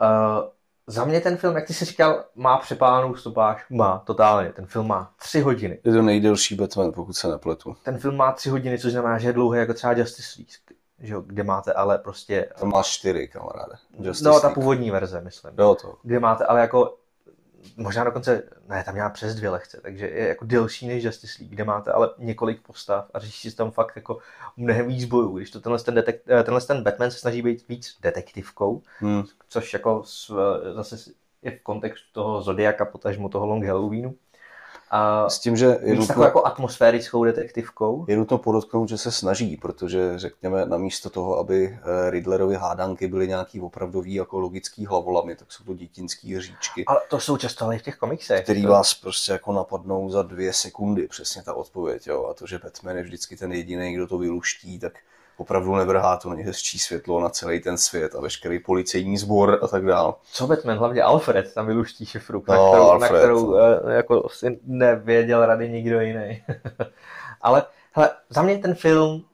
[0.00, 0.48] Uh,
[0.86, 3.64] za mě ten film, jak ty jsi říkal, má přepálenou stopáž?
[3.70, 4.52] Má, totálně.
[4.52, 5.78] Ten film má tři hodiny.
[5.84, 7.76] Je to nejdelší Batman, pokud se nepletu.
[7.82, 10.67] Ten film má tři hodiny, což znamená, že je dlouhý jako třeba Justice League
[11.00, 12.48] že jo, kde máte ale prostě...
[12.58, 13.72] To má čtyři, kamaráde.
[14.00, 15.54] Justice no, ta původní verze, myslím.
[15.58, 15.94] Jo, to.
[16.02, 16.94] Kde máte ale jako
[17.76, 21.54] možná dokonce, ne, tam měla přes dvě lehce, takže je jako delší než Justice League,
[21.54, 24.18] kde máte ale několik postav a řeší si tam fakt jako
[24.56, 27.68] mnohem víc bojů, když to tenhle ten, detek, eh, tenhle ten Batman se snaží být
[27.68, 29.24] víc detektivkou, hmm.
[29.48, 30.34] což jako s,
[30.74, 31.10] zase
[31.42, 34.14] je v kontextu toho Zodiaka, potažmo toho Long Halloweenu,
[34.90, 38.04] a s tím, že je nutno, jako atmosférickou detektivkou.
[38.08, 43.28] Je nutno podotknout, že se snaží, protože řekněme, namísto toho, aby eh, Riddlerovi hádanky byly
[43.28, 46.84] nějaký opravdový jako logický hlavolamy, tak jsou to dětinský říčky.
[46.84, 48.42] Ale to jsou často ale v těch komiksech.
[48.42, 48.68] Který to...
[48.68, 52.06] vás prostě jako napadnou za dvě sekundy, přesně ta odpověď.
[52.06, 52.26] Jo?
[52.26, 54.92] A to, že Batman je vždycky ten jediný, kdo to vyluští, tak
[55.38, 59.84] opravdu nevrhá to nejhezčí světlo na celý ten svět a veškerý policejní sbor a tak
[59.84, 60.12] dále.
[60.32, 63.90] Co Batman, hlavně Alfred, tam vyluští šifru, no, na kterou, Alfred, na kterou no.
[63.90, 66.44] jako si nevěděl rady nikdo jiný.
[67.40, 69.24] Ale hele, za mě ten film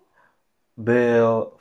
[0.76, 1.52] byl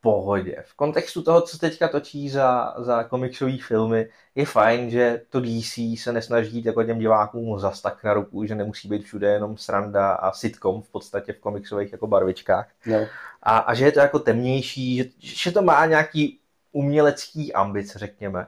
[0.00, 0.64] pohodě.
[0.66, 5.78] V kontextu toho, co teďka točí za, za komiksové filmy, je fajn, že to DC
[5.98, 10.12] se nesnaží jako těm divákům zas tak na ruku, že nemusí být všude jenom sranda
[10.12, 12.68] a sitcom v podstatě v komiksových jako barvičkách.
[12.86, 13.06] No.
[13.42, 16.40] A, a že je to jako temnější, že, že to má nějaký
[16.72, 18.46] umělecký ambice, řekněme.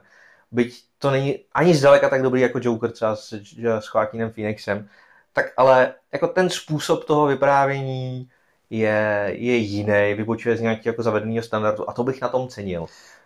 [0.51, 4.89] Byť to není ani zdaleka tak dobrý jako Joker třeba s, s Joaquinem Phoenixem,
[5.33, 8.29] tak ale jako ten způsob toho vyprávění,
[8.69, 12.85] je, je jiný, vybočuje z nějakého jako zavedeného standardu a to bych na tom cenil.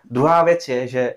[0.10, 1.16] Druhá věc je, že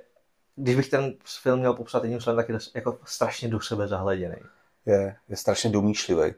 [0.57, 4.37] když bych ten film měl popsat jedním slovem, tak je jako strašně do sebe zahleděný.
[4.87, 6.35] Je, je strašně domýšlivý.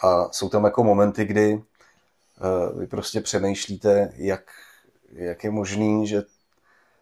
[0.00, 1.62] A jsou tam jako momenty, kdy
[2.78, 4.42] vy prostě přemýšlíte, jak,
[5.12, 6.22] jak je možný, že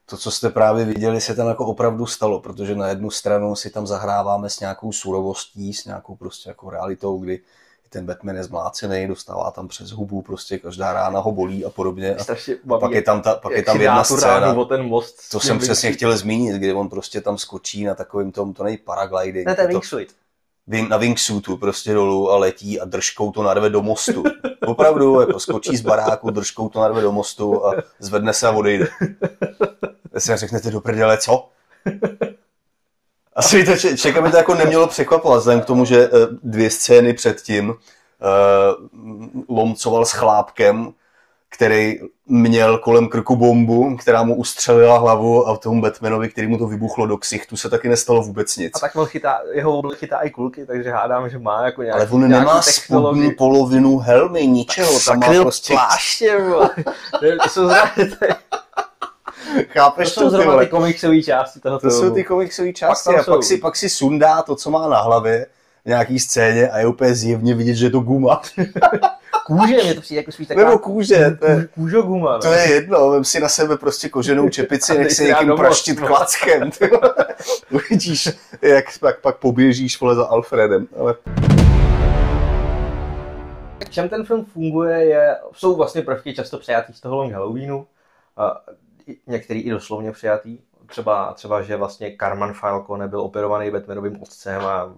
[0.06, 3.70] to, co jste právě viděli, se tam jako opravdu stalo, protože na jednu stranu si
[3.70, 7.40] tam zahráváme s nějakou surovostí, s nějakou prostě jako realitou, kdy
[7.88, 12.14] ten Batman je zmlácený, dostává tam přes hubu, prostě každá rána ho bolí a podobně.
[12.14, 12.22] A,
[12.74, 15.58] a pak je tam, ta, pak je tam jedna scéna, o ten most to jsem
[15.58, 19.46] přesně chtěl zmínit, kdy on prostě tam skočí na takovým tom, to nej paragliding.
[19.46, 20.14] Ne, to je wingsuit.
[20.68, 24.24] Na wingsuitu prostě dolů a letí a držkou to narve do mostu.
[24.66, 28.88] Opravdu, jako skočí z baráku, držkou to narve do mostu a zvedne se a odejde.
[30.18, 31.48] Si řeknete do prdele, co?
[33.34, 36.08] Asi to čeká mi to jako nemělo překvapovat, vzhledem k tomu, že eh,
[36.42, 37.76] dvě scény předtím uh,
[39.56, 40.92] lomcoval s chlápkem,
[41.50, 46.66] který měl kolem krku bombu, která mu ustřelila hlavu a tomu Batmanovi, který mu to
[46.66, 48.72] vybuchlo do ksichtu, se taky nestalo vůbec nic.
[48.74, 52.00] A tak on chytá, jeho obl chytá i kulky, takže hádám, že má jako nějaký
[52.00, 55.74] Ale on nemá spodní polovinu helmy, ničeho, tak tam má prostě...
[55.74, 56.38] pláště,
[57.42, 57.68] to jsou
[59.68, 60.20] Chápeš to?
[60.20, 63.44] To jsou zrovna ty komiksové části toho To jsou ty komiksové části pak a pak
[63.44, 65.46] si, pak si sundá to, co má na hlavě
[65.86, 68.42] nějaký scéně a je úplně zjevně vidět, že je to guma.
[69.46, 70.66] kůže, mě to přijde jako spíš taková...
[70.68, 72.38] Nebo kůže, to je, kůžo guma.
[72.38, 76.06] To je jedno, vem si na sebe prostě koženou čepici, nech si někým praštit no.
[76.06, 76.70] klackem.
[77.70, 78.28] Uvidíš,
[78.62, 80.86] jak pak, pak poběžíš vole za Alfredem.
[80.98, 81.14] Ale...
[83.86, 87.86] V čem ten film funguje, je, jsou vlastně prvky často přejatý z toho Long Halloweenu
[89.26, 90.58] některý i doslovně přijatý.
[90.86, 94.94] Třeba, třeba, že vlastně Carman Falcone byl operovaný Batmanovým otcem a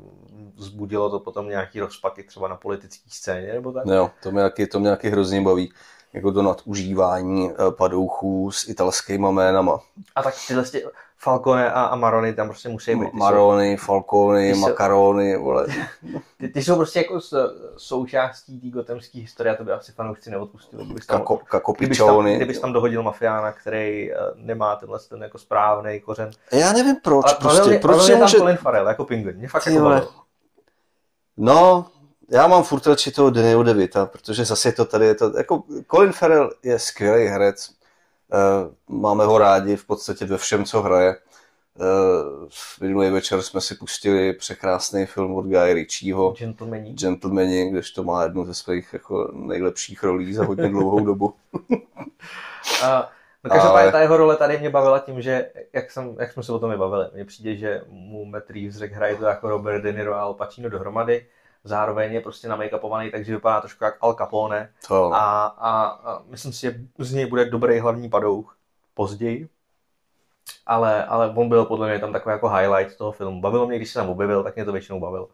[0.55, 3.87] vzbudilo to potom nějaký rozpaky třeba na politické scéně, nebo tak?
[3.87, 5.72] Jo, to mě nějaký, to mě nějaký hrozně baví
[6.12, 9.79] jako to nadužívání eh, padouchů s italskými jménama.
[10.16, 10.64] A tak tyhle
[11.20, 13.12] Falcone a, a Maroni tam prostě musí být.
[13.12, 15.66] Maroni, Falcone, Macaroni, vole.
[16.38, 17.20] Ty, ty, jsou prostě jako
[17.77, 20.85] součástí té gotemské historie a to by asi fanoušci neodpustili.
[20.85, 25.23] Kdybys tam, Kako, kako kdybys, tam, kdybys tam dohodil mafiána, který eh, nemá tenhle ten
[25.23, 26.31] jako správný kořen.
[26.52, 27.25] Já nevím proč.
[27.27, 29.37] Ale prostě, proč je tam Colin Farrell jako pingvin.
[29.37, 30.08] Mě fakt jako
[31.38, 31.86] No,
[32.30, 36.12] já mám furt radši toho Daniela DeVita, protože zase to tady je to, jako Colin
[36.12, 37.70] Farrell je skvělý herec,
[38.88, 41.16] uh, máme ho rádi v podstatě ve všem, co hraje.
[41.74, 42.48] Uh,
[42.80, 46.30] minulý večer jsme si pustili překrásný film od Guy Ritchieho.
[46.30, 46.92] Gentlemani.
[46.92, 51.34] Gentlemani, kdež to má jednu ze svých jako nejlepších rolí za hodně dlouhou dobu.
[51.70, 51.76] uh,
[53.44, 53.92] no každopádně Ale...
[53.92, 56.78] ta jeho role tady mě bavila tím, že jak, jsem, jak jsme se o tom
[56.78, 60.20] bavili, mně přijde, že mu Matt Reeves řekl, hraje to jako Robert De Niro a
[60.20, 61.26] Al Pacino dohromady
[61.64, 64.72] zároveň je prostě namake-upovaný, takže vypadá trošku jak Al Capone.
[64.88, 65.14] To.
[65.14, 68.56] A, a, a myslím si, že z něj bude dobrý hlavní padouch
[68.94, 69.48] později.
[70.66, 73.40] Ale, ale on byl podle mě tam takový jako highlight toho filmu.
[73.40, 75.28] Bavilo mě, když se tam objevil, tak mě to většinou bavilo.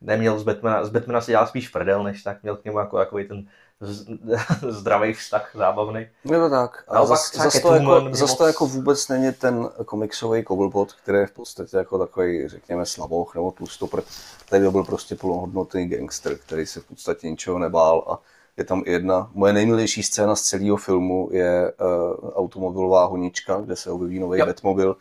[0.00, 2.96] Neměl z Batmana, z Batmana si dělal spíš prdel, než tak měl k němu jako
[2.96, 3.46] takový ten
[3.80, 4.06] z-
[4.68, 6.06] zdravý vztah, zábavný.
[6.24, 6.84] Je to tak.
[6.88, 10.92] A Naopak zas, to jako, mě zas to moc- jako vůbec není ten komiksový Cobblepot,
[10.92, 14.04] který je v podstatě jako takový, řekněme, slaboch nebo tlustoprt.
[14.48, 18.18] Tady to byl prostě plnohodnotný gangster, který se v podstatě ničeho nebál a
[18.56, 19.30] je tam i jedna.
[19.34, 24.38] Moje nejmilější scéna z celého filmu je uh, automobilová honička, kde se objeví nový.
[24.38, 24.96] Batmobil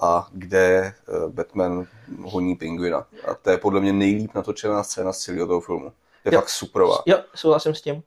[0.00, 0.92] a kde
[1.24, 1.86] uh, Batman
[2.22, 2.98] honí pingvina.
[2.98, 5.92] A to je podle mě nejlíp natočená scéna z celého toho filmu.
[6.24, 6.40] Je Jo.
[6.40, 6.98] fakt superová.
[7.06, 8.02] Jo, souhlasím s tím.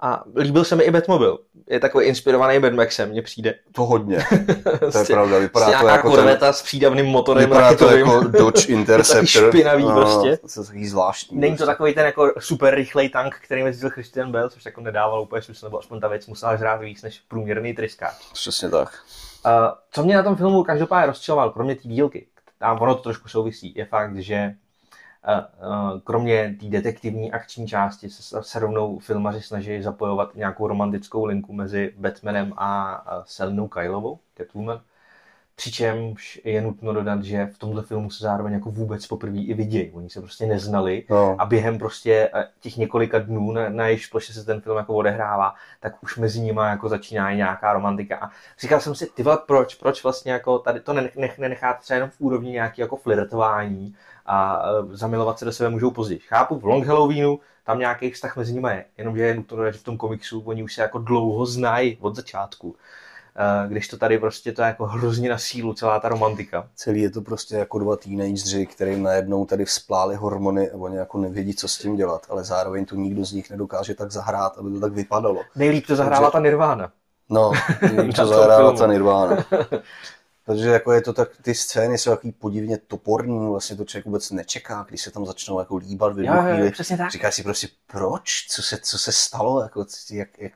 [0.00, 1.38] A líbil se mi i Batmobil.
[1.66, 3.54] Je takový inspirovaný Mad Maxem, mně přijde.
[3.72, 4.18] To hodně.
[4.64, 5.38] To je Prostě- pravda.
[5.38, 8.06] Vypadá to jako ten, korveta s přídavným motorem Vypadá to raketovým.
[8.06, 9.48] jako Dodge Interceptor.
[9.48, 10.36] Špinavý No, prostě.
[10.36, 11.38] To je takový zvláštní.
[11.40, 11.72] Není to prostě.
[11.72, 15.66] takový ten jako super rychlej tank, který jezdil Christian Bell, což jako nedával úplně smysl,
[15.66, 18.14] nebo aspoň ta věc musela žrát víc než průměrný tryskáč.
[18.32, 18.98] Přesně tak.
[19.90, 22.26] Co mě na tom filmu každopádně rozčiloval, kromě té dílky,
[22.60, 24.54] a ono to trošku souvisí, je fakt, že
[26.04, 31.94] kromě té detektivní akční části se, se rovnou filmaři snaží zapojovat nějakou romantickou linku mezi
[31.96, 34.80] Batmanem a Selinou Kylovou, Catwoman.
[35.56, 39.90] Přičemž je nutno dodat, že v tomto filmu se zároveň jako vůbec poprvé i vidějí.
[39.90, 41.36] Oni se prostě neznali No.
[41.38, 44.94] a během prostě eh, těch několika dnů, na, na jejich ploše se ten film jako
[44.94, 48.16] odehrává, tak už mezi nimi jako začíná i nějaká romantika.
[48.16, 48.30] A
[48.60, 52.10] říkal jsem si, ty proč, proč vlastně jako tady to nenech, nech, nenechat třeba jenom
[52.10, 53.94] v úrovni nějaký jako flirtování
[54.26, 56.20] a uh, zamilovat se do sebe můžou později.
[56.20, 59.78] Chápu, v Long Halloweenu tam nějaký vztah mezi nimi je, jenomže je nutno dodat, že
[59.78, 62.76] v tom komiksu oni už se jako dlouho znají od začátku.
[63.64, 66.68] Uh, když to tady prostě to je jako hrozně na sílu, celá ta romantika.
[66.74, 71.18] Celý je to prostě jako dva teenageři, kterým najednou tady vzplály hormony a oni jako
[71.18, 74.70] nevědí, co s tím dělat, ale zároveň to nikdo z nich nedokáže tak zahrát, aby
[74.70, 75.40] to tak vypadalo.
[75.56, 76.92] Nejlíp to zahrála Takže- ta Nirvana.
[77.28, 77.52] No,
[78.06, 79.36] Na to zahrála ta Nirvana.
[80.46, 84.30] Takže jako je to tak, ty scény jsou takový podivně toporní, vlastně to člověk vůbec
[84.30, 86.72] nečeká, když se tam začnou jako líbat v jednu chvíli.
[87.10, 88.46] Říkáš si prostě, proč?
[88.48, 89.62] Co se, co se stalo?
[89.62, 90.52] Jako, jak, jak,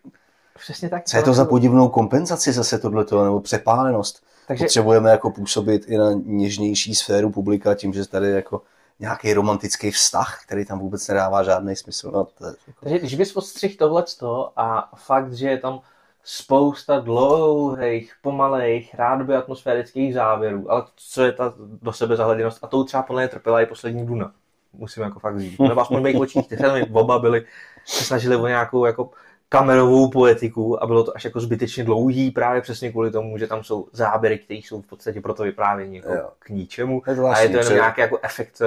[0.61, 1.05] Přesně tak.
[1.05, 4.23] co je to za podivnou kompenzaci zase tohleto, nebo přepálenost?
[4.49, 8.63] Takže Potřebujeme jako působit i na něžnější sféru publika tím, že tady je jako
[9.01, 12.11] nějaký romantický vztah, který tam vůbec nedává žádný smysl.
[12.11, 15.81] No, to je, Takže když bys odstřihl tohleto a fakt, že je tam
[16.25, 22.85] spousta dlouhých, pomalejch, rádoby atmosférických závěrů, ale co je ta do sebe zahleděnost a tou
[22.85, 24.33] třeba podle mě trpěla i poslední Duna.
[24.73, 25.59] Musím jako fakt říct.
[25.59, 26.49] Nebo aspoň v mých očích.
[26.49, 27.45] Ty filmy oba byly,
[27.85, 29.11] se snažili o nějakou jako
[29.49, 33.65] kamerovou poetiku a bylo to až jako zbytečně dlouhý právě přesně kvůli tomu, že tam
[33.65, 36.31] jsou záběry, které jsou v podstatě pro to vyprávění jako Jo.
[36.39, 37.03] k ničemu.
[37.09, 38.67] Je to A je to jenom že- nějaký jako efekt eh,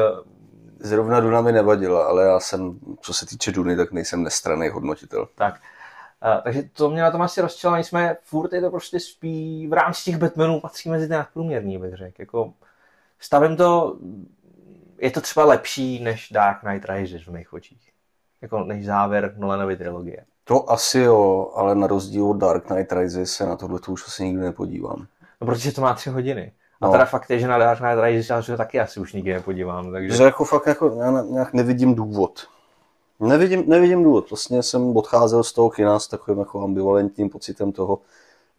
[0.84, 5.28] Zrovna Duna mi nevadila, ale já jsem, co se týče Duny, tak nejsem nestranný hodnotitel.
[5.36, 5.56] Tak.
[6.36, 9.74] Uh, takže to mě na tom asi rozčilo, jsme furt je to prostě spí v
[9.74, 12.16] rámci těch Batmanů patří mezi ty nadprůměrný, bych řekl.
[12.22, 12.54] Jako,
[13.20, 13.98] stavím to,
[14.98, 17.92] je to třeba lepší než Dark Knight Rises v mých očích.
[18.42, 20.26] Jako než závěr Nolanovy trilogie.
[20.52, 24.24] To asi jo, ale na rozdíl od Dark Knight Rises se na tohle už asi
[24.26, 25.06] nikdy nepodívám.
[25.42, 26.52] No, protože to má tři hodiny.
[26.82, 26.92] A No.
[26.92, 29.92] teda fakt je, že na Dark Knight Rises já se taky asi už nikdy nepodívám.
[29.92, 30.16] Takže...
[30.18, 32.48] Že jako fakt jako já nějak nevidím důvod.
[33.20, 34.30] Nevidím, nevidím důvod.
[34.30, 38.00] Vlastně jsem odcházel z toho kina s takovým jako ambivalentním pocitem toho,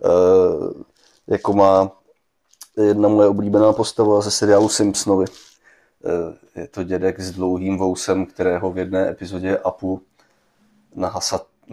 [0.05, 0.83] eh,
[1.27, 1.91] jako má
[2.77, 5.25] jedna moje oblíbená postava ze seriálu Simpsonovi.
[6.55, 10.03] Eh, je to dědek s dlouhým vousem, kterého v jedné epizodě Apu
[10.95, 11.09] na,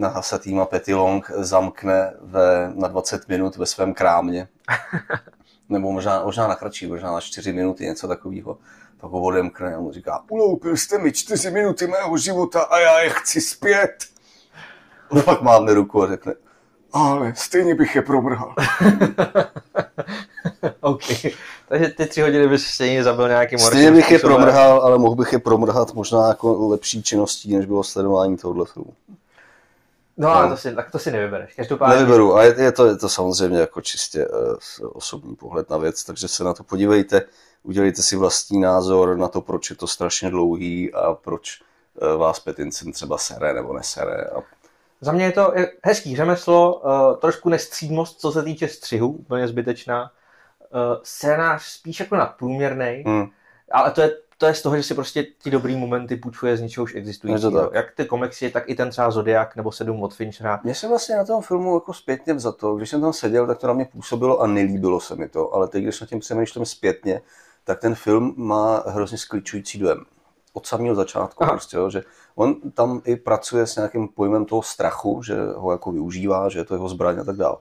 [0.00, 4.48] na hasatýma Petilong zamkne ve, na 20 minut ve svém krámě.
[5.68, 8.58] Nebo možná, možná na kratší, možná na 4 minuty, něco takového.
[9.00, 13.00] Pak ho odemkne a mu říká, uloupil jste mi 4 minuty mého života a já
[13.00, 14.04] je chci zpět.
[15.12, 16.34] No pak mávne ruku a řekne,
[16.92, 18.54] ale stejně bych je promrhal.
[20.80, 21.04] OK.
[21.68, 25.32] Takže ty tři hodiny bys stejně zabil nějakým Stejně bych je promrhal, ale mohl bych
[25.32, 28.92] je promrhat možná jako lepší činností, než bylo sledování tohohle filmu.
[30.20, 30.54] No ale No.
[30.54, 31.54] to si, tak to si nevybereš.
[31.54, 35.76] Každopádně, Nevyberu a je, je, to, je to samozřejmě jako čistě uh, osobní pohled na
[35.76, 37.22] věc, takže se na to podívejte,
[37.62, 41.60] udělejte si vlastní názor na to, proč je to strašně dlouhý a proč
[42.02, 44.24] uh, vás Petincen třeba sere nebo nesere.
[44.24, 44.42] A
[45.00, 45.52] Za mě je to
[45.84, 50.02] hezký řemeslo, uh, trošku nestřídmost, co se týče střihu, úplně zbytečná.
[50.72, 53.26] Uh, scénář spíš jako nadprůměrný, hm,
[53.72, 56.60] ale to je, to je z toho, že si prostě ty dobrý momenty půjčuje z
[56.60, 57.70] něčeho už existujícího.
[57.74, 60.60] Jak ty komiksy, tak i ten třeba Zodiak nebo Sedm od Finchera.
[60.64, 63.58] Mně se vlastně na tom filmu jako zpětně za to, když jsem tam seděl, tak
[63.58, 66.66] to na mě působilo a nelíbilo se mi to, ale teď, když nad tím přemýšlím
[66.66, 67.22] zpětně,
[67.64, 70.04] tak ten film má hrozně skličující dojem.
[70.52, 71.44] od samého začátku.
[71.44, 72.02] Prostě, jo, že
[72.34, 76.64] on tam i pracuje s nějakým pojmem toho strachu, že ho jako využívá, že je
[76.64, 77.56] to jeho zbraň a tak dále.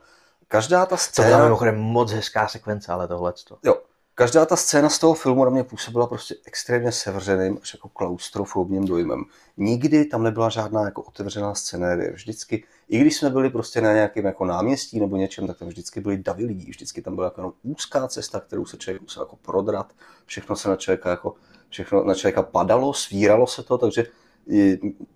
[0.47, 1.29] Každá ta scéna...
[1.29, 3.33] To je mimochodem moc hezká sekvence, ale tohle.
[3.63, 3.75] Jo,
[4.19, 8.85] každá ta scéna z toho filmu na mě působila prostě extrémně sevřeným, až jako klaustrofobním
[8.85, 9.23] dojmem.
[9.57, 12.11] Nikdy tam nebyla žádná jako otevřená scénérie.
[12.11, 16.01] Vždycky, i když jsme byli prostě na nějakém jako náměstí nebo něčem, tak tam vždycky
[16.01, 16.69] byly davy lidí.
[16.69, 19.93] Vždycky tam byla jako úzká cesta, kterou se člověk musel jako prodrat.
[20.25, 21.35] Všechno se na člověka jako,
[21.69, 24.05] všechno na člověka padalo, svíralo se to, takže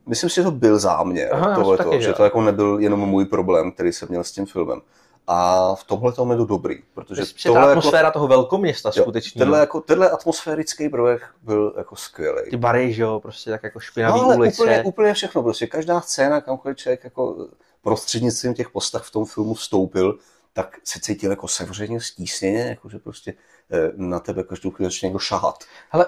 [0.05, 3.71] myslím si, že to byl záměr, Aha, tohleto, že to jako nebyl jenom můj problém,
[3.71, 4.81] který jsem měl s tím filmem.
[5.27, 8.27] A v tomhle tom je to dobrý, protože Myslím, tohle ta jako- atmosféra jako, toho
[8.27, 9.39] velkoměsta jo, skutečně.
[9.39, 12.49] Tenhle, jako, tenhle atmosférický prvek byl jako skvělý.
[12.49, 14.61] Ty bary, že jo, prostě tak jako špinavý no, ale ulice.
[14.63, 17.47] Úplně, úplně všechno, prostě každá scéna, kamkoliv člověk jako
[17.81, 20.17] prostřednictvím těch postav v tom filmu vstoupil,
[20.53, 23.33] tak se cítil jako sevřeně, stísněně, jako že prostě
[23.71, 25.63] eh, na tebe každou chvíli začne někdo šahat.
[25.89, 26.05] Hele,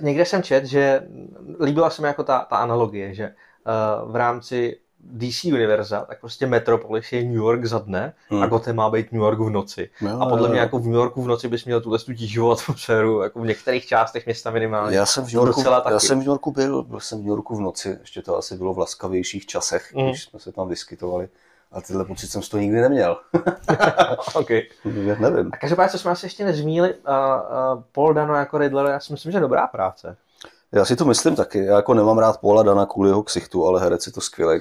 [0.00, 1.08] někde jsem čet, že
[1.60, 3.34] líbila se mi jako ta, ta analogie, že
[4.04, 8.42] uh, v rámci DC univerza, tak prostě Metropolis je New York za dne hmm.
[8.42, 9.90] a Gotham má být New York v noci.
[10.00, 12.52] No, a podle mě jako v New Yorku v noci bys měl tuhle tu tíživou
[12.52, 14.96] atmosféru, jako v některých částech města minimálně.
[14.96, 17.28] Já jsem v New Yorku, já jsem v New Yorku byl, byl jsem v New
[17.28, 20.08] Yorku v noci, ještě to asi bylo v laskavějších časech, hmm.
[20.08, 21.28] když jsme se tam vyskytovali.
[21.72, 23.16] A tyhle pocit jsem z toho nikdy neměl.
[24.34, 24.50] ok.
[24.84, 25.50] Já nevím.
[25.52, 29.12] A každopádně, co jsme asi ještě nezmínili, uh, uh, Paul Dano jako Riddler, já si
[29.12, 30.16] myslím, že dobrá práce.
[30.72, 31.64] Já si to myslím taky.
[31.64, 34.60] Já jako nemám rád Paula Dana kvůli jeho ksichtu, ale herec je to skvělý.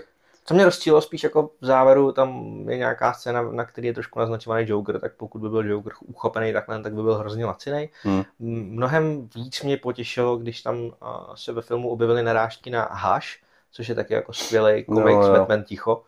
[0.51, 4.19] Co mě rozčílo spíš jako v závěru, tam je nějaká scéna, na který je trošku
[4.19, 7.89] naznačovaný Joker, tak pokud by byl Joker uchopený takhle, tak by byl hrozně laciný.
[8.03, 8.23] Hmm.
[8.39, 10.91] Mnohem víc mě potěšilo, když tam
[11.35, 13.27] se ve filmu objevily narážky na Hush,
[13.71, 16.03] což je taky jako skvělý komik no, s Batman ticho.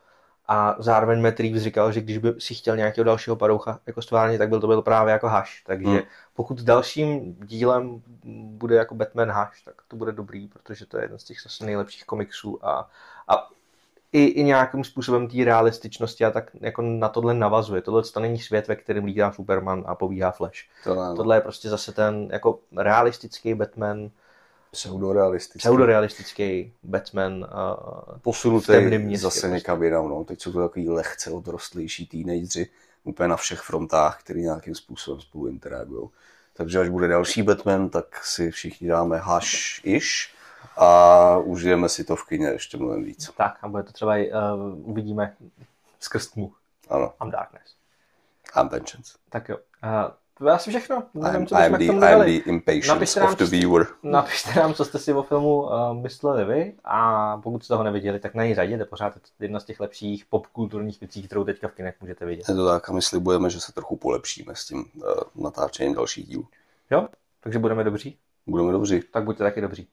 [0.47, 4.37] A zároveň Matt Reeves říkal, že když by si chtěl nějakého dalšího paroucha jako stvárně,
[4.37, 5.63] tak byl to byl právě jako Hush.
[5.65, 5.99] Takže hmm.
[6.33, 8.01] pokud dalším dílem
[8.45, 11.65] bude jako Batman Hush, tak to bude dobrý, protože to je jeden z těch zase
[11.65, 12.89] nejlepších komiksů a,
[13.27, 13.49] a
[14.13, 17.81] i, i nějakým způsobem té realističnosti a tak jako na tohle navazuje.
[17.81, 20.65] Tohle to není svět, ve kterém lítá Superman a pobíhá Flash.
[20.83, 24.09] To ne, Tohle je prostě zase ten jako realistický Batman,
[24.73, 25.59] Pseudorealistický.
[25.59, 27.33] Pseudorealistický Batman.
[27.33, 29.47] Uh, Posunutý zase prostě.
[29.47, 30.09] někam jinam.
[30.09, 30.23] No.
[30.23, 32.69] Teď jsou to takový lehce odrostlejší teenageři
[33.03, 36.09] úplně na všech frontách, který nějakým způsobem spolu interagují.
[36.53, 40.29] Takže až bude další Batman, tak si všichni dáme hash-ish
[40.77, 43.31] a užijeme si to v kině ještě mnohem víc.
[43.37, 45.35] Tak a bude to třeba i, uh, uvidíme
[45.99, 46.53] skrz tmu.
[46.89, 47.13] Ano.
[47.23, 47.75] I'm Darkness.
[48.59, 49.13] I'm Vengeance.
[49.29, 49.57] Tak jo.
[49.57, 51.03] Uh, to je asi všechno.
[51.13, 53.87] Nevím, I'm, co I'm, the, I'm the impatience napište nám, of the viewer.
[54.03, 58.19] Napište nám, co jste si o filmu uh, mysleli vy a pokud jste ho neviděli,
[58.19, 61.67] tak na něj řadě, pořád je to jedna z těch lepších popkulturních věcí, kterou teďka
[61.67, 62.49] v kinech můžete vidět.
[62.49, 66.27] Je to tak a my slibujeme, že se trochu polepšíme s tím uh, natáčením dalších
[66.27, 66.47] dílů.
[66.91, 67.07] Jo,
[67.41, 68.17] takže budeme dobří?
[68.47, 69.01] Budeme dobří.
[69.11, 69.87] Tak buďte taky dobří.